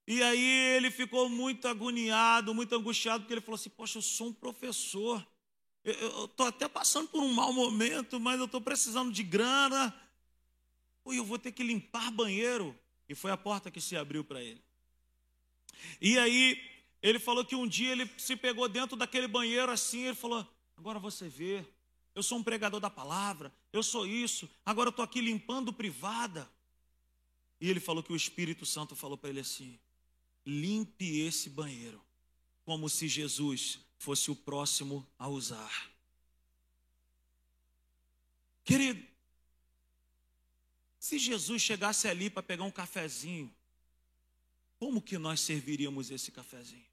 [0.05, 4.27] E aí ele ficou muito agoniado, muito angustiado, porque ele falou assim: Poxa, eu sou
[4.27, 5.25] um professor,
[5.83, 9.93] eu estou até passando por um mau momento, mas eu estou precisando de grana,
[11.07, 12.77] e eu vou ter que limpar banheiro.
[13.09, 14.63] E foi a porta que se abriu para ele.
[15.99, 16.57] E aí
[17.01, 20.99] ele falou que um dia ele se pegou dentro daquele banheiro assim, ele falou: Agora
[20.99, 21.65] você vê,
[22.15, 26.49] eu sou um pregador da palavra, eu sou isso, agora eu estou aqui limpando privada.
[27.59, 29.77] E ele falou que o Espírito Santo falou para ele assim:
[30.45, 32.01] limpe esse banheiro,
[32.63, 35.89] como se Jesus fosse o próximo a usar.
[38.65, 39.01] Querido,
[40.99, 43.53] se Jesus chegasse ali para pegar um cafezinho,
[44.77, 46.85] como que nós serviríamos esse cafezinho?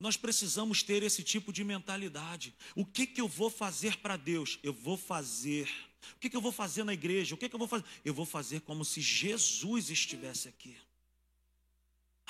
[0.00, 2.52] Nós precisamos ter esse tipo de mentalidade.
[2.74, 4.58] O que, que eu vou fazer para Deus?
[4.62, 5.68] Eu vou fazer.
[6.16, 7.34] O que, que eu vou fazer na igreja?
[7.34, 7.84] O que, que eu vou fazer?
[8.04, 10.76] Eu vou fazer como se Jesus estivesse aqui.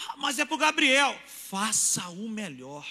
[0.07, 1.19] Ah, mas é para o Gabriel.
[1.27, 2.87] Faça o melhor.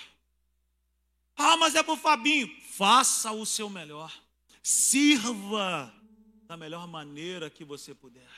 [1.38, 2.50] Ah, mas é para o Fabinho.
[2.72, 4.12] Faça o seu melhor.
[4.62, 5.94] Sirva
[6.46, 8.30] da melhor maneira que você puder.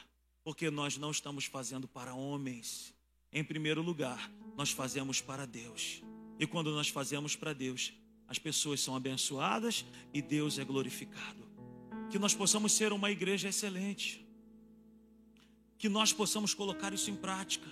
[0.43, 2.93] Porque nós não estamos fazendo para homens,
[3.31, 6.01] Em primeiro lugar, nós fazemos para Deus.
[6.39, 7.93] E quando nós fazemos para Deus,
[8.27, 11.47] as pessoas são abençoadas e Deus é glorificado.
[12.09, 14.27] Que nós possamos ser uma igreja excelente.
[15.77, 17.69] Que nós possamos colocar isso em prática.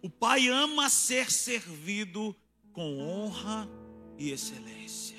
[0.00, 2.34] O Pai ama ser servido
[2.72, 3.68] com honra
[4.16, 5.18] e excelência.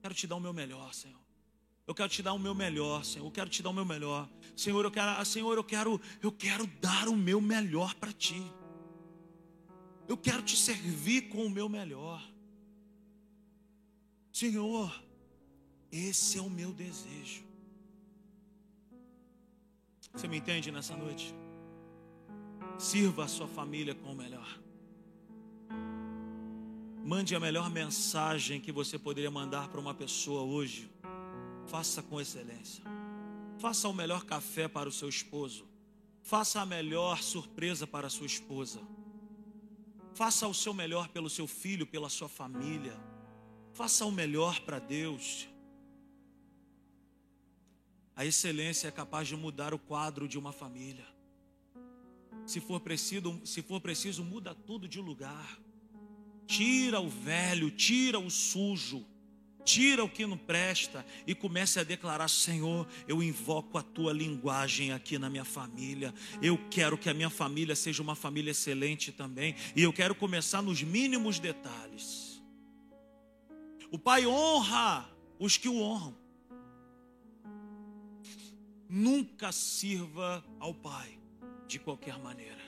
[0.00, 1.20] Quero te dar o meu melhor, Senhor.
[1.86, 3.26] Eu quero te dar o meu melhor, Senhor.
[3.26, 4.28] Eu quero te dar o meu melhor.
[4.56, 8.42] Senhor, eu quero, Senhor, eu quero, eu quero dar o meu melhor para ti.
[10.08, 12.22] Eu quero te servir com o meu melhor.
[14.32, 15.02] Senhor,
[15.90, 17.44] esse é o meu desejo.
[20.12, 21.34] Você me entende nessa noite?
[22.78, 24.60] Sirva a sua família com o melhor.
[27.02, 30.90] Mande a melhor mensagem que você poderia mandar para uma pessoa hoje.
[31.66, 32.84] Faça com excelência.
[33.58, 35.66] Faça o melhor café para o seu esposo.
[36.22, 38.80] Faça a melhor surpresa para a sua esposa.
[40.14, 42.98] Faça o seu melhor pelo seu filho, pela sua família.
[43.72, 45.48] Faça o melhor para Deus.
[48.14, 51.15] A excelência é capaz de mudar o quadro de uma família.
[52.46, 55.58] Se for preciso, se for preciso, muda tudo de lugar.
[56.46, 59.04] Tira o velho, tira o sujo,
[59.64, 64.92] tira o que não presta e comece a declarar: Senhor, eu invoco a tua linguagem
[64.92, 66.14] aqui na minha família.
[66.40, 69.56] Eu quero que a minha família seja uma família excelente também.
[69.74, 72.40] E eu quero começar nos mínimos detalhes.
[73.90, 76.16] O Pai honra os que o honram.
[78.88, 81.25] Nunca sirva ao Pai
[81.66, 82.62] de qualquer maneira.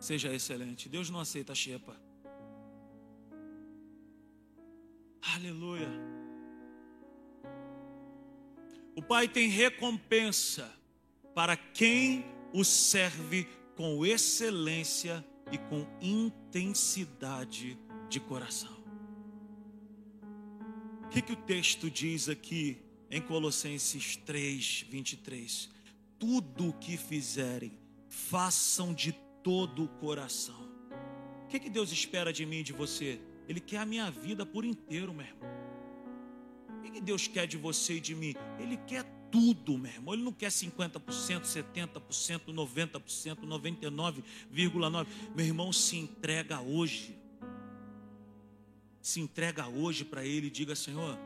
[0.00, 0.88] Seja excelente.
[0.88, 1.96] Deus não aceita xepa.
[5.34, 5.88] Aleluia.
[8.94, 10.70] O Pai tem recompensa
[11.34, 17.78] para quem o serve com excelência e com intensidade
[18.08, 18.82] de coração.
[21.04, 25.70] O que, que o texto diz aqui em Colossenses 3, 23?
[26.18, 27.78] Tudo o que fizerem,
[28.12, 30.68] façam de todo o coração.
[31.44, 33.18] O que, que Deus espera de mim e de você?
[33.48, 35.50] Ele quer a minha vida por inteiro, meu irmão.
[36.78, 38.34] O que Deus quer de você e de mim?
[38.58, 40.12] Ele quer tudo, meu irmão.
[40.12, 41.00] Ele não quer 50%,
[41.42, 45.06] 70%, 90%, 99,9%.
[45.34, 47.16] Meu irmão, se entrega hoje.
[49.00, 51.18] Se entrega hoje para Ele e diga: Senhor,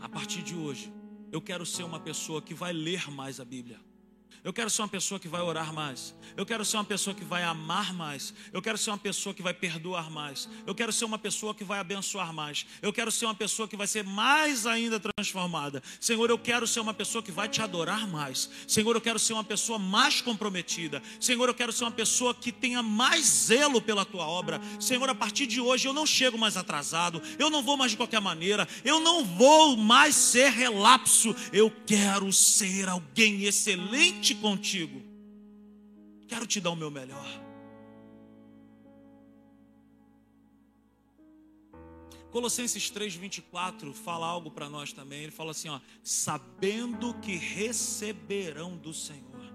[0.00, 0.90] a partir de hoje,
[1.30, 3.85] eu quero ser uma pessoa que vai ler mais a Bíblia.
[4.46, 6.14] Eu quero ser uma pessoa que vai orar mais.
[6.36, 8.32] Eu quero ser uma pessoa que vai amar mais.
[8.52, 10.48] Eu quero ser uma pessoa que vai perdoar mais.
[10.64, 12.64] Eu quero ser uma pessoa que vai abençoar mais.
[12.80, 15.82] Eu quero ser uma pessoa que vai ser mais ainda transformada.
[16.00, 18.48] Senhor, eu quero ser uma pessoa que vai te adorar mais.
[18.68, 21.02] Senhor, eu quero ser uma pessoa mais comprometida.
[21.18, 24.60] Senhor, eu quero ser uma pessoa que tenha mais zelo pela tua obra.
[24.78, 27.20] Senhor, a partir de hoje eu não chego mais atrasado.
[27.36, 28.68] Eu não vou mais de qualquer maneira.
[28.84, 31.34] Eu não vou mais ser relapso.
[31.52, 35.02] Eu quero ser alguém excelente contigo.
[36.28, 37.26] Quero te dar o meu melhor.
[42.30, 45.22] Colossenses 3:24 fala algo para nós também.
[45.22, 49.54] Ele fala assim, ó, sabendo que receberão do Senhor.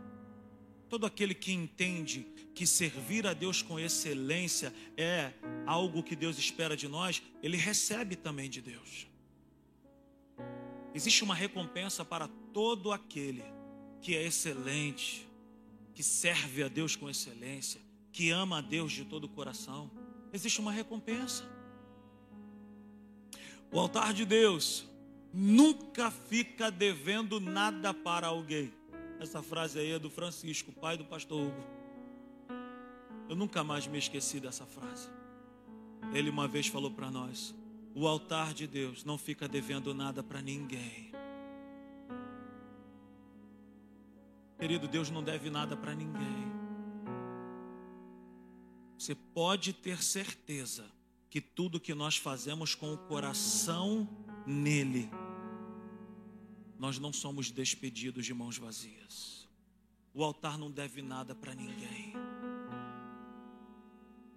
[0.90, 5.32] Todo aquele que entende que servir a Deus com excelência é
[5.66, 9.08] algo que Deus espera de nós, ele recebe também de Deus.
[10.94, 13.44] Existe uma recompensa para todo aquele
[14.02, 15.28] que é excelente,
[15.94, 17.80] que serve a Deus com excelência,
[18.12, 19.90] que ama a Deus de todo o coração,
[20.34, 21.44] existe uma recompensa.
[23.72, 24.86] O altar de Deus
[25.34, 28.74] nunca fica devendo nada para alguém.
[29.20, 31.64] Essa frase aí é do Francisco, pai do pastor Hugo.
[33.30, 35.08] Eu nunca mais me esqueci dessa frase.
[36.14, 37.56] Ele uma vez falou para nós:
[37.94, 41.11] o altar de Deus não fica devendo nada para ninguém.
[44.62, 46.52] Querido, Deus não deve nada para ninguém.
[48.96, 50.86] Você pode ter certeza
[51.32, 54.08] que tudo que nós fazemos com o coração
[54.46, 55.10] nele,
[56.78, 59.50] nós não somos despedidos de mãos vazias.
[60.14, 62.14] O altar não deve nada para ninguém.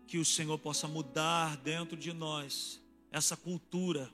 [0.06, 2.80] Que o Senhor possa mudar dentro de nós
[3.12, 4.10] essa cultura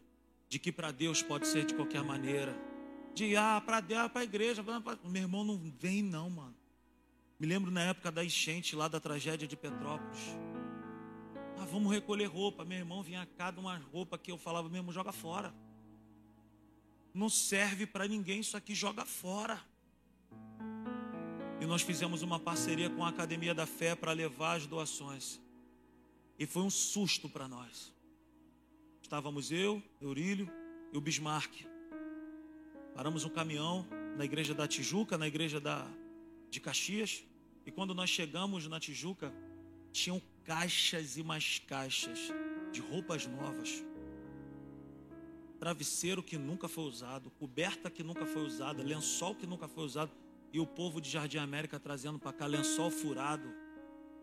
[0.49, 2.53] de que para Deus pode ser de qualquer maneira
[3.15, 4.63] de ah, para Deus, para a igreja.
[4.63, 4.99] Pra...
[5.05, 6.55] Meu irmão não vem, não, mano.
[7.39, 10.21] Me lembro na época da enchente lá da tragédia de Petrópolis.
[11.59, 12.65] Ah, vamos recolher roupa.
[12.65, 15.55] Meu irmão vinha cá de uma roupa que eu falava, meu irmão, joga fora.
[17.13, 19.61] Não serve para ninguém, isso aqui joga fora.
[21.61, 25.41] E nós fizemos uma parceria com a Academia da Fé para levar as doações.
[26.39, 27.93] E foi um susto para nós.
[29.03, 30.51] Estávamos eu, Eurílio
[30.93, 31.70] e o Bismarck.
[32.95, 33.87] Paramos um caminhão
[34.17, 35.87] na igreja da Tijuca, na igreja da,
[36.51, 37.25] de Caxias.
[37.65, 39.33] E quando nós chegamos na Tijuca,
[39.93, 42.19] tinham caixas e mais caixas
[42.73, 43.85] de roupas novas.
[45.59, 50.11] Travesseiro que nunca foi usado, coberta que nunca foi usada, lençol que nunca foi usado.
[50.53, 53.49] E o povo de Jardim América trazendo para cá lençol furado,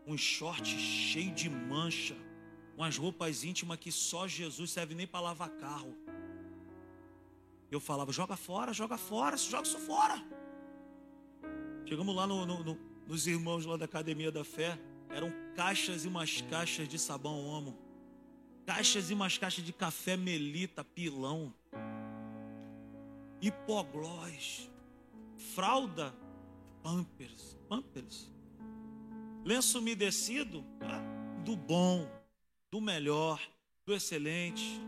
[0.05, 2.15] um short cheio de mancha,
[2.75, 5.95] umas roupas íntimas que só Jesus serve nem para lavar carro.
[7.69, 10.23] Eu falava, joga fora, joga fora, joga isso fora.
[11.85, 14.77] Chegamos lá no, no, no, nos irmãos lá da Academia da Fé,
[15.09, 17.77] eram caixas e mais caixas de sabão homo,
[18.65, 21.53] caixas e mais caixas de café melita, pilão,
[23.41, 24.69] hipoglós,
[25.55, 26.13] fralda,
[26.83, 28.31] pampers, pampers,
[29.45, 31.01] lenço umedecido, tá?
[31.45, 32.09] do bom,
[32.69, 33.41] do melhor,
[33.85, 34.81] do excelente,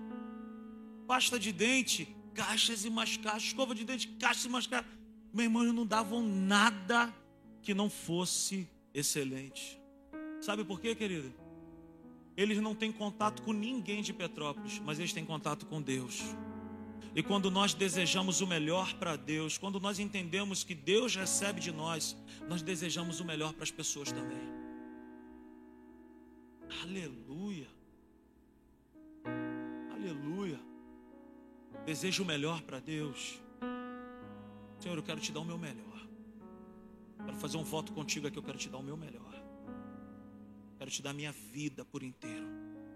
[1.07, 4.89] pasta de dente, caixas e mais caixas, escova de dente, caixas e mais caixas.
[5.33, 7.13] Meus irmãos não davam nada
[7.61, 9.77] que não fosse excelente.
[10.39, 11.33] Sabe por quê, querido?
[12.37, 16.23] Eles não têm contato com ninguém de Petrópolis, mas eles têm contato com Deus.
[17.13, 21.73] E quando nós desejamos o melhor para Deus, quando nós entendemos que Deus recebe de
[21.73, 22.15] nós,
[22.47, 24.47] nós desejamos o melhor para as pessoas também.
[26.83, 27.67] Aleluia.
[29.91, 30.68] Aleluia.
[31.85, 33.39] Desejo o melhor para Deus.
[34.79, 36.07] Senhor, eu quero te dar o meu melhor.
[37.25, 39.33] Quero fazer um voto contigo aqui, eu quero te dar o meu melhor.
[40.77, 42.47] Quero te dar minha vida por inteiro.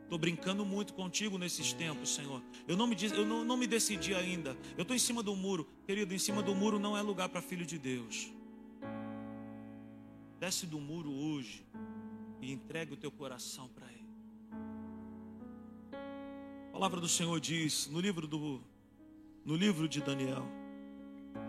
[0.03, 2.41] Estou brincando muito contigo nesses tempos, Senhor.
[2.67, 4.55] Eu não me, eu não, não me decidi ainda.
[4.77, 5.67] Eu estou em cima do muro.
[5.85, 8.31] Querido, em cima do muro não é lugar para filho de Deus.
[10.39, 11.65] Desce do muro hoje
[12.41, 14.03] e entregue o teu coração para Ele.
[16.69, 18.61] A palavra do Senhor diz no livro do
[19.45, 20.45] no livro de Daniel,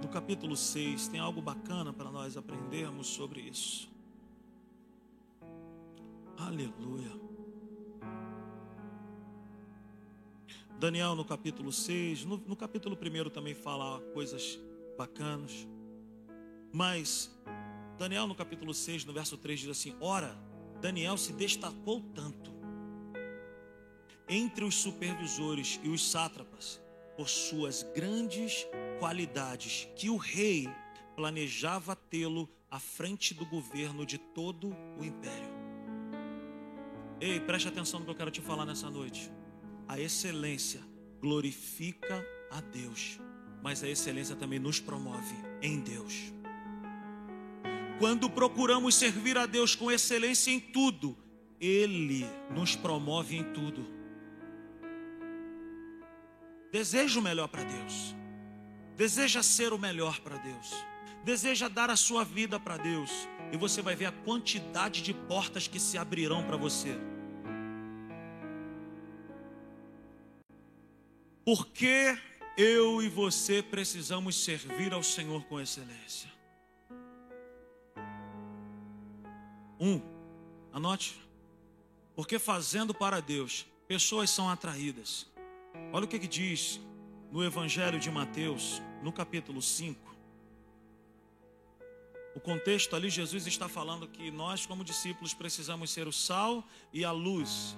[0.02, 3.88] no capítulo 6, tem algo bacana para nós aprendermos sobre isso.
[6.36, 7.12] Aleluia.
[10.78, 14.58] Daniel no capítulo 6, no, no capítulo 1 também fala coisas
[14.98, 15.66] bacanas.
[16.72, 17.30] Mas
[17.96, 20.36] Daniel no capítulo 6, no verso 3 diz assim: Ora,
[20.80, 22.52] Daniel se destacou tanto
[24.28, 26.83] entre os supervisores e os sátrapas
[27.16, 28.66] por suas grandes
[28.98, 30.68] qualidades que o rei
[31.14, 35.54] planejava tê-lo à frente do governo de todo o império.
[37.20, 39.30] Ei, preste atenção no que eu quero te falar nessa noite.
[39.86, 40.80] A excelência
[41.20, 43.18] glorifica a Deus,
[43.62, 46.32] mas a excelência também nos promove em Deus.
[47.98, 51.16] Quando procuramos servir a Deus com excelência em tudo,
[51.60, 53.86] Ele nos promove em tudo.
[56.74, 58.16] Deseja o melhor para Deus.
[58.96, 60.72] Deseja ser o melhor para Deus.
[61.22, 63.12] Deseja dar a sua vida para Deus.
[63.52, 66.98] E você vai ver a quantidade de portas que se abrirão para você.
[71.44, 72.18] Porque
[72.58, 76.28] eu e você precisamos servir ao Senhor com excelência.
[79.78, 80.00] Um,
[80.72, 81.20] anote.
[82.16, 85.32] Porque fazendo para Deus, pessoas são atraídas.
[85.92, 86.80] Olha o que, que diz
[87.30, 90.14] no Evangelho de Mateus, no capítulo 5.
[92.34, 97.04] O contexto ali, Jesus está falando que nós, como discípulos, precisamos ser o sal e
[97.04, 97.76] a luz.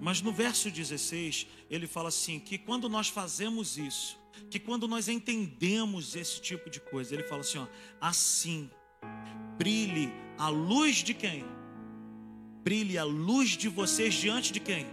[0.00, 4.18] Mas no verso 16, ele fala assim: que quando nós fazemos isso,
[4.50, 7.66] que quando nós entendemos esse tipo de coisa, ele fala assim: ó,
[8.00, 8.68] assim,
[9.56, 11.44] brilhe a luz de quem?
[12.64, 14.86] Brilhe a luz de vocês diante de quem?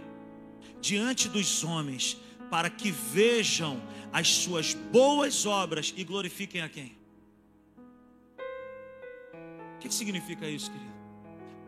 [0.80, 2.16] Diante dos homens,
[2.50, 3.80] para que vejam
[4.12, 6.98] as suas boas obras e glorifiquem a quem?
[9.76, 10.90] O que significa isso, querido?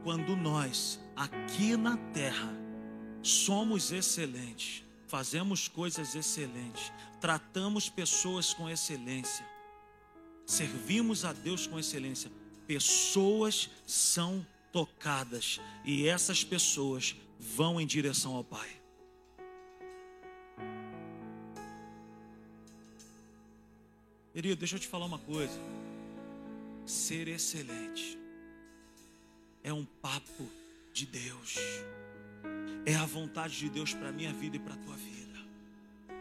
[0.03, 2.53] Quando nós, aqui na terra,
[3.23, 9.47] somos excelentes, fazemos coisas excelentes, tratamos pessoas com excelência,
[10.45, 12.31] servimos a Deus com excelência,
[12.67, 18.82] pessoas são tocadas e essas pessoas vão em direção ao Pai.
[24.33, 25.53] Querido, deixa eu te falar uma coisa.
[26.87, 28.19] Ser excelente
[29.63, 30.49] é um papo
[30.93, 31.57] de Deus.
[32.87, 35.39] É a vontade de Deus para a minha vida e para a tua vida.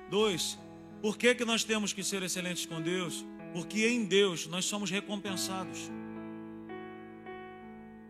[0.10, 0.60] Dois,
[1.02, 3.26] por que, que nós temos que ser excelentes com Deus?
[3.54, 5.90] Porque em Deus nós somos recompensados.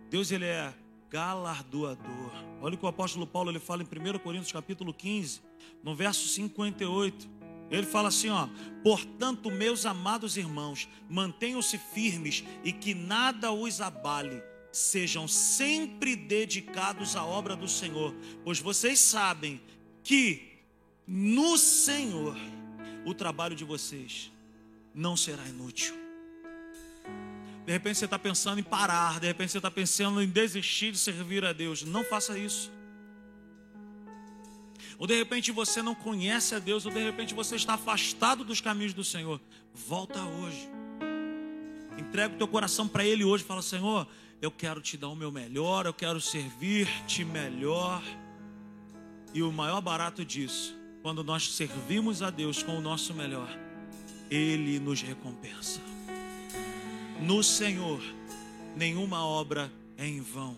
[0.10, 0.74] Deus ele é
[1.12, 2.32] galardoador.
[2.60, 5.42] Olha o que o apóstolo Paulo ele fala em 1 Coríntios capítulo 15,
[5.84, 7.41] no verso 58.
[7.72, 8.48] Ele fala assim, ó:
[8.84, 14.44] "Portanto, meus amados irmãos, mantenham-se firmes e que nada os abale.
[14.72, 18.14] Sejam sempre dedicados à obra do Senhor,
[18.44, 19.60] pois vocês sabem
[20.04, 20.60] que
[21.08, 22.38] no Senhor
[23.06, 24.32] o trabalho de vocês
[24.94, 25.94] não será inútil.
[27.66, 30.98] De repente você está pensando em parar, de repente você está pensando em desistir de
[30.98, 31.84] servir a Deus.
[31.84, 32.72] Não faça isso.
[35.02, 38.62] Ou de repente você não conhece a Deus, ou de repente você está afastado dos
[38.62, 39.42] caminhos do Senhor.
[39.74, 40.70] Volta hoje.
[41.98, 43.44] Entrega o teu coração para Ele hoje.
[43.44, 44.08] Fala, Senhor,
[44.40, 48.04] eu quero te dar o meu melhor, eu quero servir-te melhor.
[49.34, 53.50] E o maior barato disso, quando nós servimos a Deus com o nosso melhor,
[54.30, 55.82] Ele nos recompensa.
[57.20, 58.04] No Senhor,
[58.76, 60.56] nenhuma obra é em vão.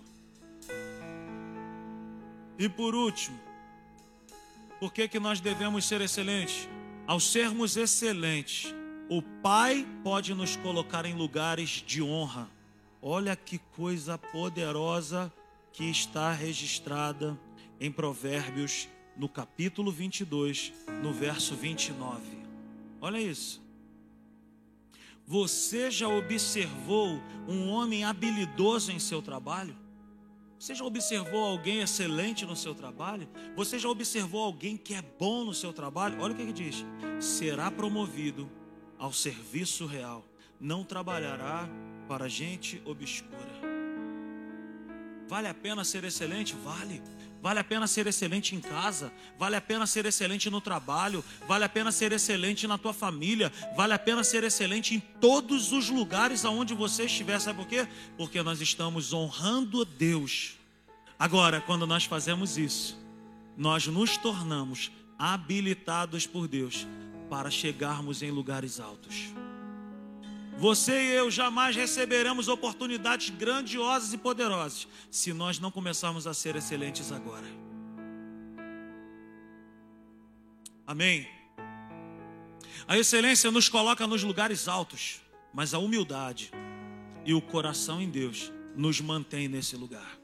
[2.59, 3.52] E por último,
[4.83, 6.67] por que, que nós devemos ser excelentes?
[7.07, 8.75] Ao sermos excelentes,
[9.07, 12.49] o Pai pode nos colocar em lugares de honra.
[13.01, 15.31] Olha que coisa poderosa
[15.71, 17.39] que está registrada
[17.79, 22.21] em Provérbios, no capítulo 22, no verso 29.
[22.99, 23.63] Olha isso.
[25.25, 29.77] Você já observou um homem habilidoso em seu trabalho?
[30.63, 33.27] Você já observou alguém excelente no seu trabalho?
[33.53, 36.21] Você já observou alguém que é bom no seu trabalho?
[36.21, 36.85] Olha o que ele diz:
[37.19, 38.49] será promovido
[38.97, 40.25] ao serviço real,
[40.61, 41.67] não trabalhará
[42.07, 43.51] para gente obscura.
[45.27, 46.55] Vale a pena ser excelente?
[46.55, 47.03] Vale.
[47.43, 51.65] Vale a pena ser excelente em casa, vale a pena ser excelente no trabalho, vale
[51.65, 55.89] a pena ser excelente na tua família, vale a pena ser excelente em todos os
[55.89, 57.37] lugares aonde você estiver.
[57.41, 57.85] Sabe por quê?
[58.15, 60.53] Porque nós estamos honrando Deus.
[61.19, 62.97] Agora, quando nós fazemos isso,
[63.57, 64.89] nós nos tornamos
[65.19, 66.87] habilitados por Deus
[67.29, 69.33] para chegarmos em lugares altos.
[70.57, 76.55] Você e eu jamais receberemos oportunidades grandiosas e poderosas se nós não começarmos a ser
[76.55, 77.47] excelentes agora.
[80.85, 81.27] Amém.
[82.87, 85.21] A excelência nos coloca nos lugares altos,
[85.53, 86.51] mas a humildade
[87.25, 90.17] e o coração em Deus nos mantém nesse lugar.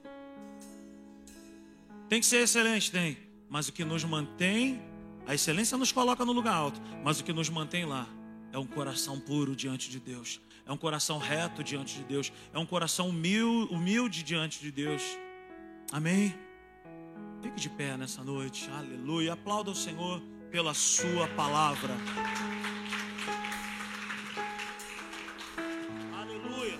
[2.08, 3.18] Tem que ser excelente, tem,
[3.50, 4.82] mas o que nos mantém,
[5.26, 8.08] a excelência nos coloca no lugar alto, mas o que nos mantém lá
[8.52, 12.60] é um coração puro diante de Deus, é um coração reto diante de Deus, é
[12.60, 15.02] um coração humilde, humilde diante de Deus.
[15.92, 16.36] Amém?
[17.42, 19.34] Fique de pé nessa noite, aleluia.
[19.34, 20.22] Aplauda o Senhor
[20.52, 21.94] pela Sua palavra.
[26.14, 26.78] Aleluia.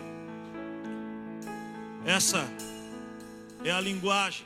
[2.06, 2.48] Essa
[3.64, 4.46] é a linguagem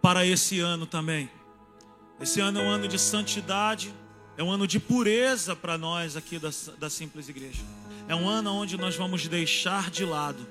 [0.00, 1.30] para esse ano também.
[2.20, 3.92] Esse ano é um ano de santidade
[4.36, 7.62] é um ano de pureza para nós aqui da, da Simples Igreja.
[8.08, 10.46] É um ano onde nós vamos deixar de lado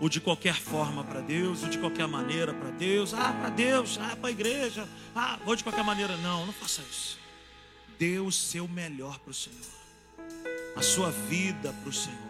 [0.00, 3.14] o de qualquer forma para Deus, o de qualquer maneira para Deus.
[3.14, 4.88] Ah, para Deus, ah, para a igreja.
[5.14, 6.16] Ah, vou de qualquer maneira.
[6.16, 7.18] Não, não faça isso.
[7.98, 9.60] Dê o seu melhor para o Senhor.
[10.76, 12.23] A sua vida para o Senhor.